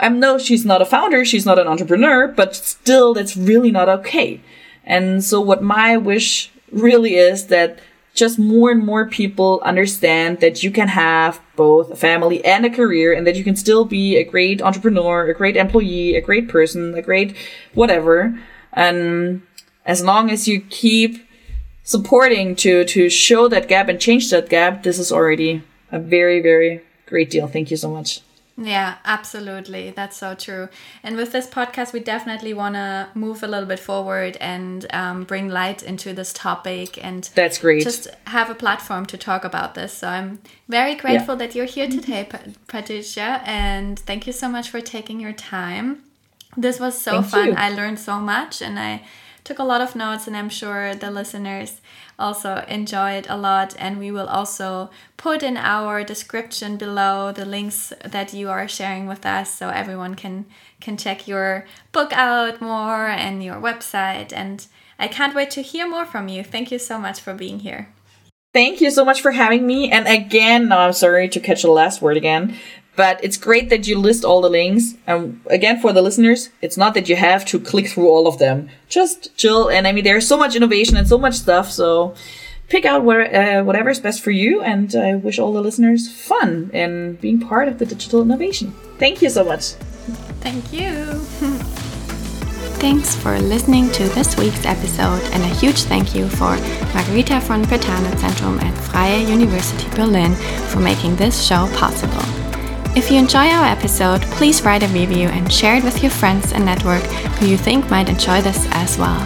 I'm 0.01 0.21
no, 0.21 0.39
she's 0.39 0.65
not 0.65 0.83
a 0.83 0.87
founder. 0.87 1.25
She's 1.25 1.47
not 1.47 1.59
an 1.59 1.67
entrepreneur, 1.67 2.29
but 2.29 2.55
still 2.55 3.15
that's 3.15 3.37
really 3.37 3.71
not 3.71 3.89
okay. 3.89 4.41
And 4.85 5.23
so 5.23 5.41
what 5.41 5.63
my 5.63 5.97
wish 5.97 6.51
really 6.71 7.17
is 7.17 7.47
that 7.47 7.79
just 8.19 8.39
more 8.39 8.71
and 8.71 8.85
more 8.85 9.07
people 9.09 9.61
understand 9.65 10.41
that 10.41 10.63
you 10.63 10.71
can 10.71 10.89
have 10.89 11.41
both 11.57 11.91
a 11.91 11.97
family 11.97 12.45
and 12.45 12.67
a 12.67 12.71
career 12.71 13.13
and 13.13 13.27
that 13.27 13.37
you 13.37 13.45
can 13.45 13.57
still 13.57 13.85
be 13.85 14.17
a 14.17 14.25
great 14.25 14.61
entrepreneur, 14.61 15.29
a 15.29 15.35
great 15.35 15.57
employee, 15.57 16.17
a 16.17 16.21
great 16.21 16.49
person, 16.49 16.95
a 16.95 17.03
great 17.03 17.37
whatever. 17.75 18.39
And 18.73 19.43
as 19.87 20.03
long 20.03 20.31
as 20.31 20.49
you 20.49 20.61
keep 20.61 21.27
supporting 21.85 22.55
to, 22.57 22.85
to 22.85 23.09
show 23.09 23.49
that 23.49 23.69
gap 23.69 23.89
and 23.89 24.01
change 24.01 24.31
that 24.31 24.49
gap, 24.49 24.83
this 24.83 24.99
is 24.99 25.11
already 25.11 25.63
a 25.91 25.99
very, 25.99 26.41
very 26.41 26.83
great 27.07 27.31
deal. 27.31 27.47
Thank 27.47 27.71
you 27.71 27.77
so 27.77 27.91
much. 27.91 28.21
Yeah, 28.61 28.97
absolutely. 29.05 29.93
That's 29.93 30.17
so 30.17 30.35
true. 30.35 30.69
And 31.05 31.17
with 31.17 31.31
this 31.31 31.47
podcast, 31.47 31.93
we 31.93 32.01
definitely 32.01 32.53
want 32.53 32.75
to 32.75 33.09
move 33.15 33.45
a 33.45 33.47
little 33.47 33.69
bit 33.69 33.79
forward 33.79 34.37
and 34.41 34.85
um, 34.93 35.23
bring 35.23 35.49
light 35.49 35.85
into 35.85 36.13
this 36.13 36.33
topic 36.33 37.03
and 37.03 37.31
that's 37.37 37.59
great. 37.59 37.85
Just 37.85 38.09
have 38.27 38.51
a 38.51 38.57
platform 38.57 39.07
to 39.07 39.17
talk 39.17 39.45
about 39.45 39.77
this. 39.77 39.93
So 39.93 40.09
I'm 40.09 40.41
very 40.69 40.97
grateful 40.97 41.35
yeah. 41.35 41.47
that 41.47 41.55
you're 41.55 41.67
here 41.67 41.89
today, 41.89 42.29
Patricia, 42.67 43.43
and 43.45 43.97
thank 43.97 44.27
you 44.27 44.33
so 44.33 44.49
much 44.49 44.71
for 44.71 44.81
taking 44.81 45.21
your 45.21 45.33
time. 45.33 46.03
This 46.57 46.81
was 46.81 47.01
so 47.01 47.23
thank 47.23 47.27
fun. 47.27 47.47
You. 47.47 47.55
I 47.55 47.69
learned 47.71 48.01
so 48.01 48.19
much, 48.19 48.61
and 48.61 48.79
I 48.81 49.05
took 49.45 49.61
a 49.61 49.65
lot 49.65 49.81
of 49.81 49.95
notes, 49.95 50.27
and 50.27 50.37
I'm 50.37 50.49
sure 50.49 50.95
the 50.97 51.11
listeners 51.11 51.81
also 52.19 52.65
enjoy 52.69 53.13
it 53.13 53.27
a 53.29 53.37
lot. 53.37 53.75
And 53.79 53.99
we 53.99 54.11
will 54.11 54.29
also 54.29 54.91
put 55.17 55.43
in 55.43 55.57
our 55.57 56.03
description 56.05 56.77
below 56.77 57.33
the 57.33 57.45
links 57.45 57.93
that 58.05 58.33
you 58.33 58.49
are 58.49 58.69
sharing 58.69 59.07
with 59.07 59.25
us 59.25 59.53
so 59.55 59.69
everyone 59.69 60.15
can 60.15 60.47
can 60.81 60.97
check 60.97 61.27
your 61.27 61.67
book 61.93 62.13
out 62.13 62.61
more 62.61 63.07
and 63.09 63.43
your 63.43 63.57
website. 63.57 64.33
And 64.33 64.67
I 64.99 65.09
can't 65.09 65.35
wait 65.35 65.51
to 65.53 65.63
hear 65.63 65.89
more 65.89 66.07
from 66.07 66.29
you. 66.29 66.43
Thank 66.43 66.71
you 66.71 66.79
so 66.79 66.99
much 66.99 67.21
for 67.21 67.35
being 67.35 67.61
here. 67.61 67.89
Thank 68.55 68.81
you 68.81 68.91
so 68.91 69.05
much 69.05 69.21
for 69.21 69.31
having 69.31 69.67
me. 69.67 69.91
And 69.91 70.09
again, 70.09 70.69
no, 70.69 70.79
I'm 70.79 70.93
sorry 70.93 71.29
to 71.29 71.41
catch 71.41 71.63
the 71.63 71.71
last 71.71 72.01
word 72.01 72.17
again, 72.17 72.57
but 72.99 73.23
it's 73.23 73.37
great 73.37 73.71
that 73.71 73.87
you 73.87 73.97
list 73.97 74.25
all 74.25 74.41
the 74.41 74.51
links. 74.51 74.95
And 75.07 75.41
again, 75.47 75.81
for 75.81 75.93
the 75.93 76.03
listeners, 76.03 76.51
it's 76.61 76.77
not 76.77 76.95
that 76.95 77.09
you 77.09 77.15
have 77.15 77.45
to 77.45 77.61
click 77.61 77.87
through 77.87 78.09
all 78.09 78.27
of 78.27 78.41
them. 78.41 78.69
Just 78.89 79.37
chill. 79.37 79.71
And 79.71 79.87
I 79.87 79.93
mean, 79.93 80.03
there's 80.03 80.27
so 80.27 80.37
much 80.37 80.57
innovation 80.57 80.97
and 80.97 81.07
so 81.07 81.17
much 81.17 81.35
stuff. 81.35 81.71
So 81.71 82.17
pick 82.69 82.85
out 82.85 83.03
uh, 83.03 83.63
whatever 83.63 83.89
is 83.89 84.01
best 84.01 84.21
for 84.21 84.33
you. 84.33 84.63
And 84.63 84.93
I 84.97 85.15
wish 85.15 85.39
all 85.39 85.53
the 85.53 85.61
listeners 85.61 86.11
fun 86.11 86.71
in 86.75 87.15
being 87.23 87.39
part 87.39 87.69
of 87.69 87.79
the 87.79 87.87
digital 87.87 88.21
innovation. 88.21 88.75
Thank 88.99 89.23
you 89.23 89.31
so 89.31 89.45
much. 89.45 89.75
Thank 90.41 90.73
you. 90.73 90.91
Thanks 92.83 93.15
for 93.15 93.39
listening 93.39 93.93
to 93.93 94.09
this 94.11 94.37
week's 94.37 94.65
episode, 94.65 95.21
and 95.33 95.43
a 95.43 95.49
huge 95.57 95.83
thank 95.83 96.15
you 96.15 96.29
for 96.29 96.57
Margherita 96.95 97.41
von 97.41 97.65
Brentano 97.65 98.09
Zentrum 98.21 98.63
at 98.63 98.73
Freie 98.79 99.25
University 99.25 99.89
Berlin 99.97 100.33
for 100.71 100.79
making 100.79 101.17
this 101.17 101.45
show 101.45 101.67
possible. 101.75 102.23
If 102.97 103.11
you 103.11 103.19
enjoy 103.19 103.49
our 103.49 103.67
episode, 103.67 104.23
please 104.23 104.63
write 104.63 104.83
a 104.83 104.89
review 104.89 105.29
and 105.29 105.53
share 105.53 105.77
it 105.77 105.85
with 105.85 106.03
your 106.03 106.11
friends 106.11 106.53
and 106.53 106.65
network 106.65 107.03
who 107.39 107.47
you 107.47 107.57
think 107.57 107.89
might 107.91 108.09
enjoy 108.09 108.41
this 108.41 108.67
as 108.73 108.99
well. 108.99 109.21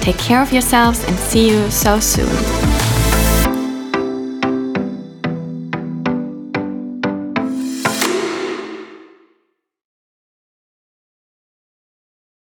Take 0.00 0.18
care 0.18 0.42
of 0.42 0.52
yourselves 0.52 1.04
and 1.04 1.16
see 1.16 1.48
you 1.48 1.70
so 1.70 2.00
soon. 2.00 2.73